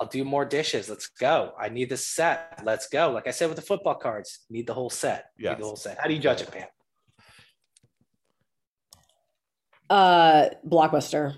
[0.00, 0.88] I'll do more dishes.
[0.88, 1.52] Let's go.
[1.60, 2.60] I need this set.
[2.64, 3.12] Let's go.
[3.12, 5.26] Like I said with the football cards, need the whole set.
[5.38, 5.98] Need the whole set.
[6.00, 6.66] How do you judge it, Pam?
[9.88, 11.36] Uh, Blockbuster.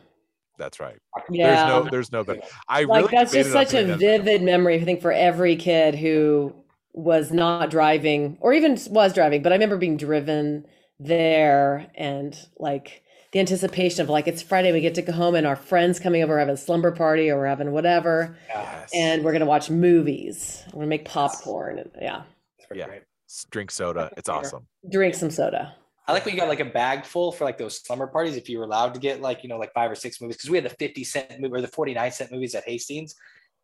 [0.59, 0.97] That's right
[1.31, 1.47] Yeah.
[1.55, 4.81] there's no there's no better i like really that's just such a that- vivid memory
[4.81, 6.55] i think for every kid who
[6.93, 10.65] was not driving or even was driving but i remember being driven
[11.01, 13.03] there and like
[13.33, 16.23] the anticipation of like it's friday we get to go home and our friends coming
[16.23, 18.91] over having a slumber party or we're having whatever Yes.
[18.95, 22.23] and we're gonna watch movies we're gonna make popcorn and yeah
[22.73, 22.87] Yeah.
[22.87, 23.03] great.
[23.51, 25.75] drink soda it's awesome drink some soda
[26.07, 28.37] I like when you got like a bag full for like those slumber parties.
[28.37, 30.51] If you were allowed to get like, you know, like five or six movies, because
[30.51, 33.15] we had the 50 cent movie or the 49 cent movies at Hastings.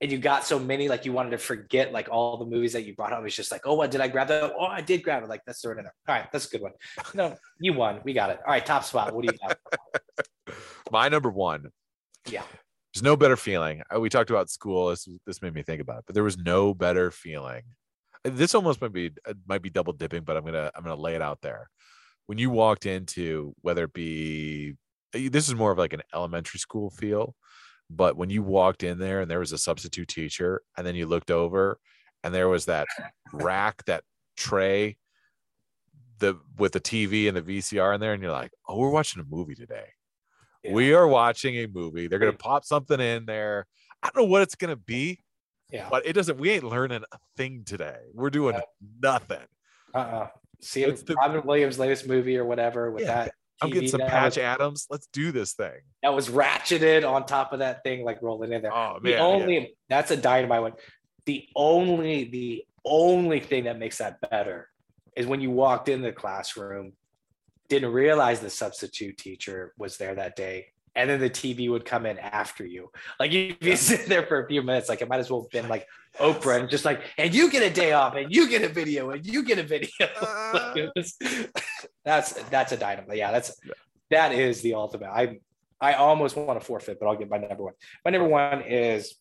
[0.02, 2.86] And you got so many, like you wanted to forget like all the movies that
[2.86, 3.20] you brought up.
[3.20, 4.54] It was just like, oh, what did I grab that?
[4.58, 5.28] Oh, I did grab it.
[5.28, 5.94] Like that's the in there.
[6.08, 6.72] All right, that's a good one.
[7.12, 8.00] No, you won.
[8.02, 8.38] We got it.
[8.46, 9.14] All right, top spot.
[9.14, 9.58] What do you got?
[10.90, 11.70] my number one
[12.28, 12.42] Yeah.
[12.92, 16.00] there's no better feeling Uh, we talked about school this this made me think about
[16.00, 17.62] it but there was no better feeling
[18.24, 21.14] this almost might be uh, might be double dipping but i'm gonna i'm gonna lay
[21.14, 21.70] it out there
[22.30, 24.76] when you walked into whether it be
[25.16, 27.34] uh, this is more of like an elementary school feel
[27.90, 31.06] but when you walked in there and there was a substitute teacher and then you
[31.08, 31.80] looked over
[32.22, 32.86] and there was that
[33.32, 34.04] rack that
[34.36, 34.96] tray
[36.20, 39.20] the with the tv and the vcr in there and you're like oh we're watching
[39.20, 39.88] a movie today
[40.62, 40.72] Yeah.
[40.72, 42.06] we are watching a movie.
[42.06, 43.66] They're gonna pop something in there.
[44.02, 45.18] I don't know what it's gonna be,
[45.72, 45.88] Yeah.
[45.90, 46.38] but it doesn't.
[46.38, 47.98] We ain't learning a thing today.
[48.14, 48.60] We're doing
[49.02, 49.48] nothing.
[49.94, 50.28] Uh-uh.
[50.60, 53.34] See It's the- Robin Williams' latest movie or whatever with Yeah, that.
[53.62, 54.86] I'm getting some Patch was- Adams.
[54.90, 55.80] Let's do this thing.
[56.02, 58.72] that was ratcheted on top of that thing, like rolling in there.
[58.74, 60.72] Oh The man, only that's a dynamite one.
[61.26, 64.68] the only the only thing that makes that better
[65.14, 66.94] is when you walked in the classroom,
[67.68, 72.06] didn't realize the substitute teacher was there that day, and then the TV would come
[72.06, 72.90] in after you.
[73.18, 75.50] Like you be sitting there for a few minutes, like it might as well have
[75.50, 75.86] been like
[76.18, 79.10] Oprah and just like, and you get a day off, and you get a video,
[79.10, 79.88] and you get a video.
[80.52, 81.16] Like, was-
[82.04, 83.16] that's that's a dynamite.
[83.16, 83.58] Yeah, that's
[84.10, 85.08] that is the ultimate.
[85.08, 85.38] I
[85.80, 87.74] I almost want to forfeit, but I'll get my number one.
[88.04, 89.14] My number one is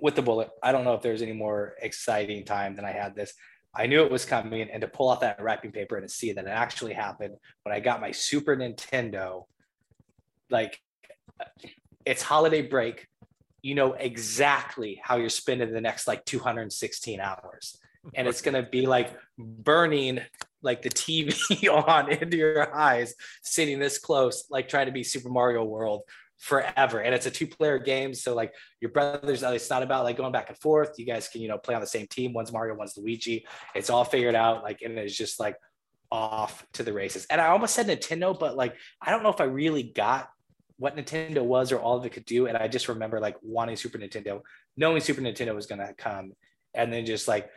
[0.00, 0.50] with the bullet.
[0.62, 3.32] I don't know if there's any more exciting time than I had this.
[3.74, 6.32] I knew it was coming, and to pull out that wrapping paper and to see
[6.32, 9.44] that it actually happened when I got my Super Nintendo,
[10.52, 10.80] like
[12.04, 13.08] it's holiday break.
[13.62, 17.78] You know exactly how you're spending the next like 216 hours.
[18.14, 20.20] And it's gonna be like burning
[20.62, 25.28] like the TV on into your eyes, sitting this close, like trying to be Super
[25.28, 26.02] Mario World
[26.38, 27.00] forever.
[27.00, 28.14] And it's a two-player game.
[28.14, 30.98] So like your brothers, uh, it's not about like going back and forth.
[30.98, 32.32] You guys can, you know, play on the same team.
[32.32, 33.46] One's Mario, one's Luigi.
[33.76, 34.64] It's all figured out.
[34.64, 35.56] Like, and it's just like
[36.10, 37.26] off to the races.
[37.30, 40.28] And I almost said Nintendo, but like I don't know if I really got
[40.82, 42.48] what Nintendo was or all of it could do.
[42.48, 44.40] And I just remember like wanting Super Nintendo,
[44.76, 46.32] knowing Super Nintendo was gonna come,
[46.74, 47.48] and then just like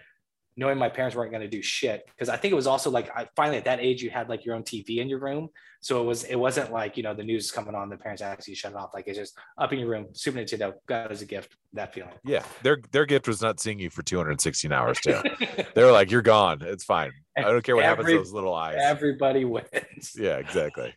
[0.55, 2.05] knowing my parents weren't gonna do shit.
[2.05, 4.45] Because I think it was also like I finally at that age you had like
[4.45, 5.49] your own TV in your room.
[5.81, 8.21] So it was it wasn't like, you know, the news is coming on, the parents
[8.21, 8.91] actually shut it off.
[8.93, 12.13] Like it's just up in your room, Super Nintendo, got as a gift, that feeling.
[12.23, 15.19] Yeah, their their gift was not seeing you for 216 hours too.
[15.73, 16.59] they were like, "You're gone.
[16.61, 17.11] It's fine.
[17.35, 20.13] I don't care what happens to those little eyes." Everybody wins.
[20.15, 20.93] yeah, exactly.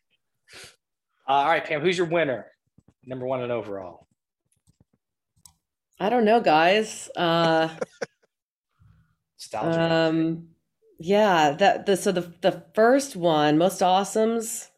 [1.29, 2.47] Uh, all right, Pam, who's your winner?
[3.05, 4.07] Number one and overall.
[6.01, 7.11] I don't know, guys.
[7.14, 7.68] Uh,
[9.37, 9.95] Nostalgia.
[9.95, 10.49] um,
[10.99, 14.68] yeah, that the so the the first one, most awesomes.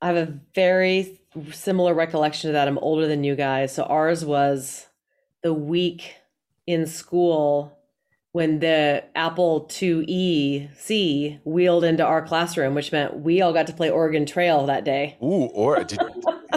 [0.00, 1.20] I have a very
[1.52, 2.68] similar recollection to that.
[2.68, 4.86] I'm older than you guys, so ours was
[5.42, 6.14] the week
[6.66, 7.73] in school
[8.34, 13.72] when the Apple IIe C wheeled into our classroom, which meant we all got to
[13.72, 15.16] play Oregon Trail that day.
[15.22, 16.00] Ooh, or did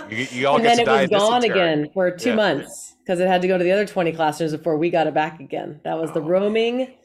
[0.09, 2.35] you, you all and get then it was gone again for two Yeah.
[2.35, 5.13] months because it had to go to the other 20 classrooms before we got it
[5.13, 5.79] back again.
[5.83, 6.23] That was the Oh.
[6.27, 6.95] roaming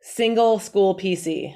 [0.00, 1.54] single school PC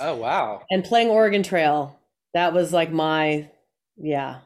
[0.00, 0.62] oh wow.
[0.72, 2.00] and playing Oregon Trail.
[2.34, 3.48] That was like my,
[3.96, 4.40] yeah.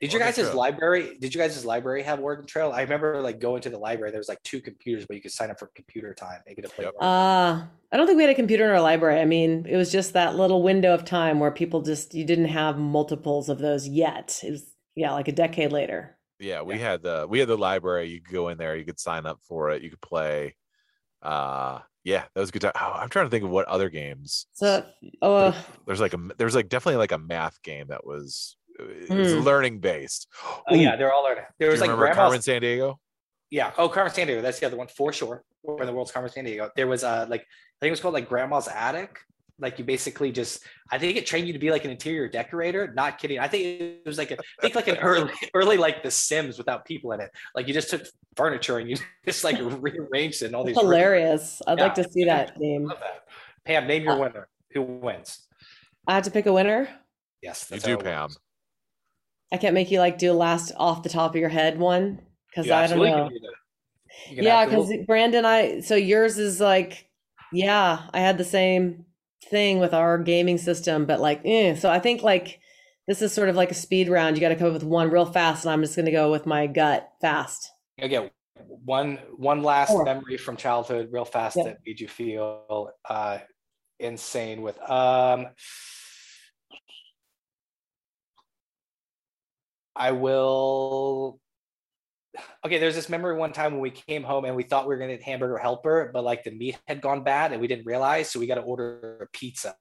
[0.00, 0.58] Did your Oregon guys' Trail.
[0.58, 1.16] library?
[1.18, 2.70] Did you guys' library have Oregon Trail?
[2.70, 4.10] I remember like going to the library.
[4.10, 6.40] There was like two computers, but you could sign up for computer time.
[6.46, 6.84] They could play.
[6.84, 6.94] Yep.
[7.00, 9.20] Uh, I don't think we had a computer in our library.
[9.20, 12.46] I mean, it was just that little window of time where people just, you didn't
[12.48, 14.40] have multiples of those yet.
[14.44, 16.16] It was, yeah, like a decade later.
[16.38, 18.08] Yeah, we had the we had the library.
[18.08, 18.76] You could go in there.
[18.76, 19.82] You could sign up for it.
[19.82, 20.54] You could play.
[21.22, 22.72] Uh, yeah, that was a good time.
[22.78, 24.46] Oh, I'm trying to think of what other games.
[24.52, 24.84] So,
[25.22, 29.32] oh, There's like a there's like definitely like a math game that was it was
[29.32, 29.40] Hmm.
[29.40, 30.28] learning based.
[30.68, 31.44] oh yeah, they're all learning.
[31.58, 32.44] There Do was you like remember grandma's.
[32.46, 32.96] Carmen Sandiego?
[33.50, 33.72] Yeah.
[33.78, 34.42] Oh, Carmen Sandiego.
[34.42, 35.44] That's the other one for sure.
[35.62, 36.70] Or the world's Carmen Sandiego.
[36.76, 39.18] There was uh like I think it was called like Grandma's Attic.
[39.58, 42.92] Like you basically just I think it trained you to be like an interior decorator.
[42.94, 43.38] Not kidding.
[43.38, 46.58] I think it was like a I think like an early early like The Sims
[46.58, 47.30] without people in it.
[47.54, 48.02] Like you just took
[48.36, 50.86] furniture and you just like rearranged it and all these rooms.
[50.88, 51.62] hilarious.
[51.66, 52.88] I'd like to see that game.
[52.88, 53.24] That.
[53.64, 54.48] Pam, name your winner.
[54.72, 55.46] Who wins?
[56.06, 56.88] I have to pick a winner.
[57.42, 58.22] Yes, You do, Pam.
[58.24, 58.38] works.
[59.52, 62.20] I can't make you like do a last off the top of your head one
[62.50, 63.28] because I don't know.
[63.28, 63.52] do that.
[64.30, 67.08] You can Yeah, because Brandon, I so yours is like,
[67.52, 69.04] yeah, I had the same
[69.50, 71.74] thing with our gaming system, but like, eh.
[71.76, 72.60] so I think like
[73.06, 74.36] this is sort of like a speed round.
[74.36, 76.46] You got to come up with one real fast, and I'm just gonna go with
[76.46, 77.70] my gut fast.
[77.98, 78.30] again
[78.84, 80.04] one one last Four.
[80.04, 81.66] memory from childhood real fast Yep.
[81.66, 83.38] that made you feel uh
[84.00, 85.48] insane with um
[89.96, 91.40] i will
[92.64, 94.98] okay there's this memory one time when we came home and we thought we were
[94.98, 97.86] going to get hamburger helper but like the meat had gone bad and we didn't
[97.86, 99.74] realize so we got to order a pizza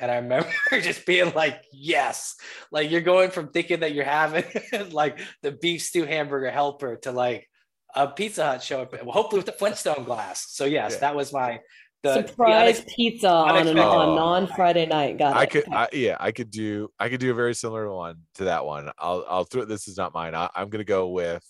[0.00, 0.48] and I remember
[0.80, 2.34] just being like, yes,
[2.72, 4.44] like you're going from thinking that you're having
[4.90, 7.48] like the beef stew hamburger helper to like
[7.94, 10.46] a Pizza Hut show up, hopefully with the Flintstone glass.
[10.50, 10.98] So yes, Yeah.
[11.00, 11.60] that was my
[12.02, 15.18] the, the Surprise unex- pizza on an unexpected- on non Friday night.
[15.18, 15.50] Got I it.
[15.50, 18.64] could, I, yeah, I could do, I could do a very similar one to that
[18.64, 18.90] one.
[18.98, 19.64] I'll, I'll throw.
[19.64, 20.34] This is not mine.
[20.34, 21.44] I, I'm gonna go with,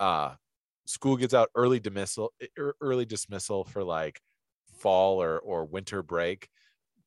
[0.00, 0.34] uh,
[0.86, 4.20] school gets out early dismissal, ear- early dismissal for like
[4.78, 6.48] fall or or winter break,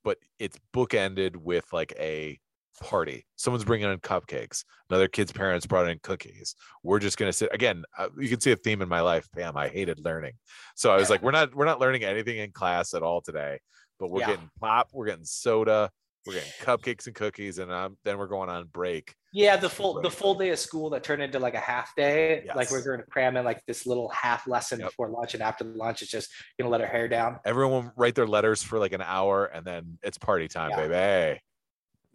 [0.03, 2.39] but it's bookended with like a
[2.81, 3.25] party.
[3.37, 4.65] Someone's bringing in cupcakes.
[4.89, 6.55] Another kid's parents brought in cookies.
[6.83, 7.83] We're just gonna sit again.
[7.97, 9.27] Uh, you can see a theme in my life.
[9.33, 10.33] Bam, I hated learning.
[10.75, 13.59] So I was like, we're not, we're not learning anything in class at all today.
[13.99, 14.31] But we're Yeah.
[14.31, 15.89] getting pop, we're getting soda,
[16.25, 19.13] we're getting cupcakes and cookies, and um, then we're going on break.
[19.33, 22.43] Yeah, the full the full day of school that turned into like a half day.
[22.55, 24.89] Like we're going to cram in like this little half lesson Yep.
[24.89, 26.29] before lunch, and after lunch, it's just
[26.59, 27.39] gonna let her hair down.
[27.45, 30.87] Everyone write their letters for like an hour, and then it's party time, Yeah.
[30.87, 31.41] baby.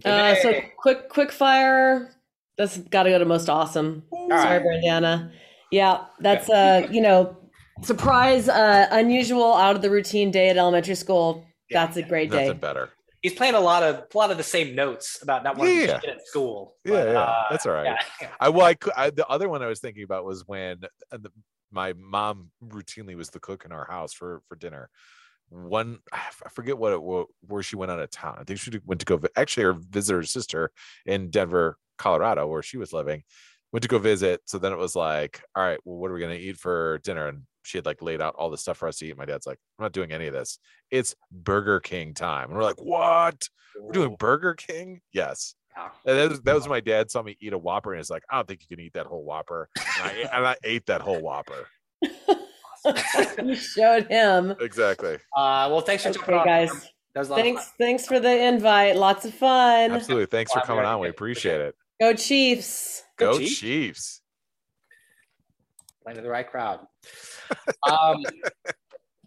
[0.04, 2.12] Uh, so quick, quick fire.
[2.58, 4.02] That's got to go to most awesome.
[4.10, 4.62] Sorry, right.
[4.62, 5.32] Brandana.
[5.70, 7.36] Yeah, that's uh, you know,
[7.82, 11.44] surprise, uh, unusual, out of the routine day at elementary school.
[11.70, 11.84] Yeah.
[11.84, 12.58] That's a great Nothing day.
[12.58, 12.90] better.
[13.22, 15.86] He's playing a lot of a lot of the same notes about not wanting Yeah.
[15.98, 16.76] to shit at school.
[16.84, 17.84] Yeah, but, yeah, uh, that's all right.
[17.86, 18.28] yeah, yeah.
[18.40, 20.78] I well, I, cou- I the other one I was thinking about was when
[21.10, 21.30] uh, the,
[21.72, 24.88] my mom routinely was the cook in our house for for dinner.
[25.48, 28.36] One, i forget what it wa- where she went out of town.
[28.40, 30.70] I think she went to go actually her visit her sister
[31.04, 33.22] in Denver, Colorado, where she was living.
[33.72, 34.40] Went to go visit.
[34.46, 37.28] So then it was like, all right, well, what are we gonna eat for dinner?
[37.28, 39.16] And she had like laid out all the stuff for us to eat.
[39.16, 40.58] My dad's like, I'm not doing any of this.
[40.90, 42.48] It's Burger King time.
[42.48, 43.48] And we're like, what?
[43.80, 45.00] We're doing Burger King?
[45.12, 45.54] Yes.
[46.06, 48.22] And that was, that was my dad saw me eat a Whopper and he's like,
[48.30, 49.68] I don't think you can eat that whole Whopper.
[50.00, 51.68] And I, and I ate that whole Whopper.
[53.44, 54.54] you showed him.
[54.60, 55.14] Exactly.
[55.36, 56.46] Uh, well, thanks for jumping Okay, on.
[56.66, 56.70] guys.
[57.14, 57.72] That was a lot of Thanks, fun.
[57.78, 58.96] thanks for the invite.
[58.96, 59.90] Lots of fun.
[59.92, 60.26] Absolutely.
[60.26, 61.00] Thanks for Well, I'm coming on.
[61.00, 61.74] We appreciate it.
[62.00, 63.02] Go Chiefs.
[63.18, 63.58] Go Go Chiefs.
[63.58, 64.20] Chiefs.
[66.02, 66.80] Playing to the right crowd.
[67.50, 67.56] Um,
[67.88, 68.22] all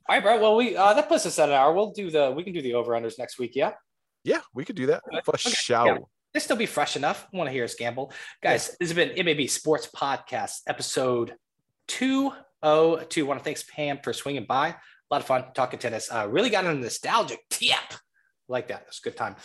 [0.08, 0.40] right, bro.
[0.40, 1.74] Well, we uh, that puts us at an hour.
[1.74, 3.52] We'll do the we can do the over unders next week.
[3.56, 3.72] Yeah,
[4.24, 5.02] Yeah, we could do that.
[5.12, 5.86] Okay, For okay, show.
[5.86, 5.98] yeah.
[6.34, 7.28] this still be fresh enough.
[7.34, 8.14] I want to hear us gamble,
[8.44, 8.76] guys.
[8.80, 11.34] This has been MAB Sports Podcast episode
[11.88, 12.32] two
[12.64, 13.26] oh two.
[13.26, 14.70] Want to thanks Pam for swinging by.
[14.70, 14.76] A
[15.12, 16.12] lot of fun talking tennis.
[16.12, 17.78] Uh, really got a nostalgic tip.
[18.48, 18.86] Like that.
[18.88, 19.36] It's a good time.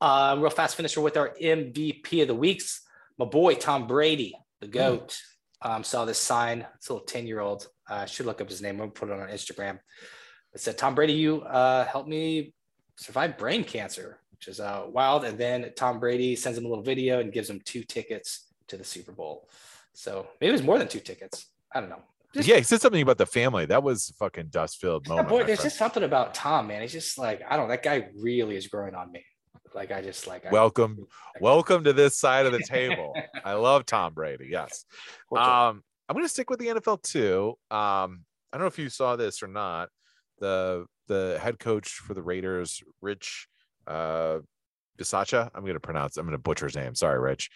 [0.00, 2.82] Uh, real fast finisher with our MVP of the weeks.
[3.16, 5.16] My boy Tom Brady, the goat.
[5.60, 6.66] Um, saw this sign.
[6.76, 7.68] It's a little 10 year old.
[7.88, 8.78] Uh, should look up his name.
[8.78, 9.78] We'll put it on Instagram.
[10.54, 12.54] It said, Tom Brady, you uh, helped me
[12.96, 15.24] survive brain cancer, which is uh, wild.
[15.24, 18.76] And then Tom Brady sends him a little video and gives him two tickets to
[18.76, 19.48] the Super Bowl.
[19.94, 21.46] So maybe it was more than two tickets.
[21.72, 22.02] I don't know.
[22.38, 23.66] Just- Yeah, he said something about the family.
[23.66, 25.28] That was a fucking dust filled moment.
[25.28, 25.66] boy, there's friend.
[25.70, 26.82] just something about Tom, man.
[26.82, 27.68] He's just like, I don't.
[27.68, 29.24] That guy really is growing on me.
[29.74, 31.06] Like, I just like, I- Welcome,
[31.40, 33.14] welcome to this side of the table.
[33.44, 34.48] I love Tom Brady.
[34.50, 34.84] Yes.
[35.36, 37.50] Um, I'm gonna stick with the NFL too.
[37.70, 39.90] Um, I don't know if you saw this or not.
[40.40, 43.46] The the head coach for the Raiders, Rich
[43.86, 44.38] uh
[44.98, 45.50] Bisaccia.
[45.54, 46.16] I'm gonna pronounce.
[46.16, 46.94] I'm gonna butcher his name.
[46.94, 47.50] Sorry, Rich.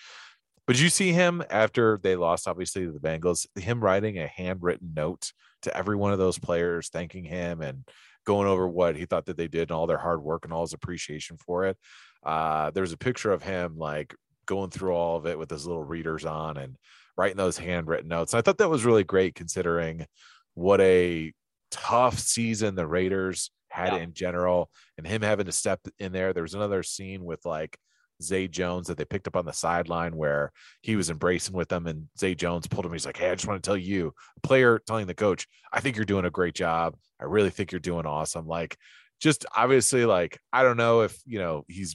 [0.66, 3.46] But you see him after they lost, obviously, to the Bengals?
[3.58, 5.32] Him writing a handwritten note
[5.62, 7.86] to every one of those players, thanking him and
[8.24, 10.62] going over what he thought that they did and all their hard work and all
[10.62, 11.76] his appreciation for it.
[12.22, 14.14] Uh, there's a picture of him like
[14.46, 16.76] going through all of it with his little readers on and
[17.16, 18.32] writing those handwritten notes.
[18.32, 20.06] And I thought that was really great considering
[20.54, 21.32] what a
[21.70, 24.00] tough season the Raiders had Yeah.
[24.00, 26.32] in general and him having to step in there.
[26.32, 27.76] There was another scene with like
[28.22, 31.86] Zay Jones that they picked up on the sideline where he was embracing with them
[31.86, 32.92] and Zay Jones pulled him.
[32.92, 35.80] He's like, Hey, I just want to tell you, a player telling the coach, I
[35.80, 36.96] think you're doing a great job.
[37.20, 38.46] I really think you're doing awesome.
[38.46, 38.76] Like,
[39.20, 41.94] just obviously, like, I don't know if, you know, he's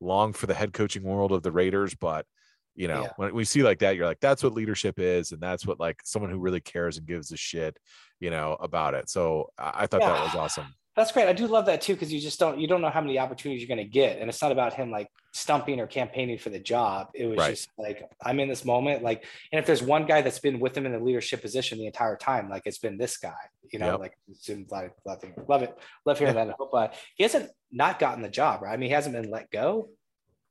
[0.00, 2.26] long for the head coaching world of the Raiders, but
[2.74, 3.12] you know, Yeah.
[3.16, 6.00] when we see like that, you're like, that's what leadership is, and that's what like
[6.04, 7.76] someone who really cares and gives a shit,
[8.20, 9.10] you know, about it.
[9.10, 10.66] So I, I thought that was awesome.
[10.94, 11.26] That's great.
[11.28, 13.60] I do love that too because you just don't you don't know how many opportunities
[13.66, 15.08] you're going to get, and it's not about him like
[15.38, 17.08] stumping or campaigning for the job.
[17.14, 17.50] It was Right.
[17.50, 20.76] just like I'm in this moment, like, and if there's one guy that's been with
[20.76, 23.34] him in the leadership position the entire time, like it's been this guy.
[23.72, 24.00] You know, Yep.
[24.00, 24.18] like
[24.70, 24.90] love,
[25.46, 26.48] love it, love hearing that.
[26.50, 28.72] I hope uh, he hasn't not gotten the job, right?
[28.72, 29.90] I mean, he hasn't been let go.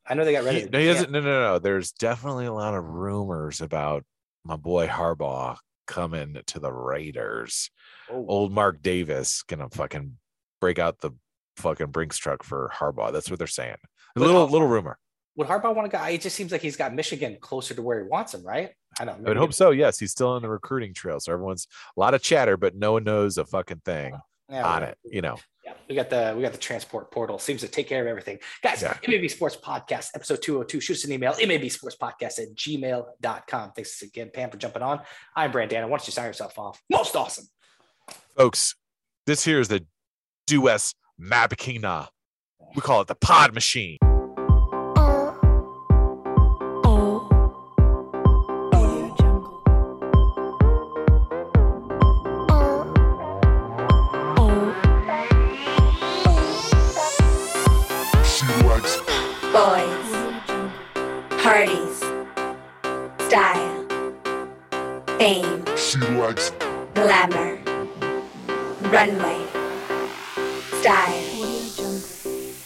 [0.05, 0.72] I know they got rid He, of.
[0.72, 1.11] no, he doesn't.
[1.11, 1.59] No, no, no.
[1.59, 4.05] There's definitely a lot of rumors about
[4.45, 7.69] my boy Harbaugh coming to the Raiders.
[8.09, 10.18] Oh, Old Mark Davis gonna fucking
[10.61, 11.11] break out the
[11.57, 13.11] fucking Brinks truck for Harbaugh.
[13.11, 13.76] That's what they're saying.
[14.18, 14.98] A little little rumor.
[15.35, 16.03] would Harbaugh want to go?
[16.06, 18.72] It just seems like he's got Michigan closer to where he wants him, right?
[18.99, 19.22] I don't.
[19.22, 19.27] Know.
[19.27, 19.72] I would hope so.
[19.72, 21.19] Yes, he's still on the recruiting trail.
[21.19, 24.19] So everyone's a lot of chatter, but no one knows a fucking thing
[24.49, 24.98] Yeah, on it.
[25.03, 25.38] You know.
[25.65, 27.38] Yeah, we got the we got the transport portal.
[27.39, 28.39] Seems to take care of everything.
[28.64, 28.98] Guys, Yeah.
[29.07, 30.80] MAB Sports Podcast, episode 202.
[30.80, 33.72] Shoot us an email, MAB Sports Podcast at gmail.com.
[33.73, 35.02] Thanks again, Pam, for jumping on.
[35.35, 35.84] I'm Brandana.
[35.84, 36.81] Why don't you sign yourself off?
[36.89, 37.45] Most awesome.
[38.38, 38.76] folks,
[39.26, 39.85] this here is the
[40.48, 42.07] Dues Mabikina.
[42.76, 43.98] We call it the pod machine.
[67.30, 67.60] Glamour,
[68.90, 69.45] runway,
[70.80, 71.22] style,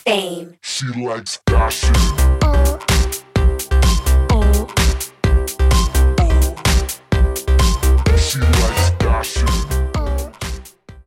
[0.04, 2.41] fame, she likes Oh,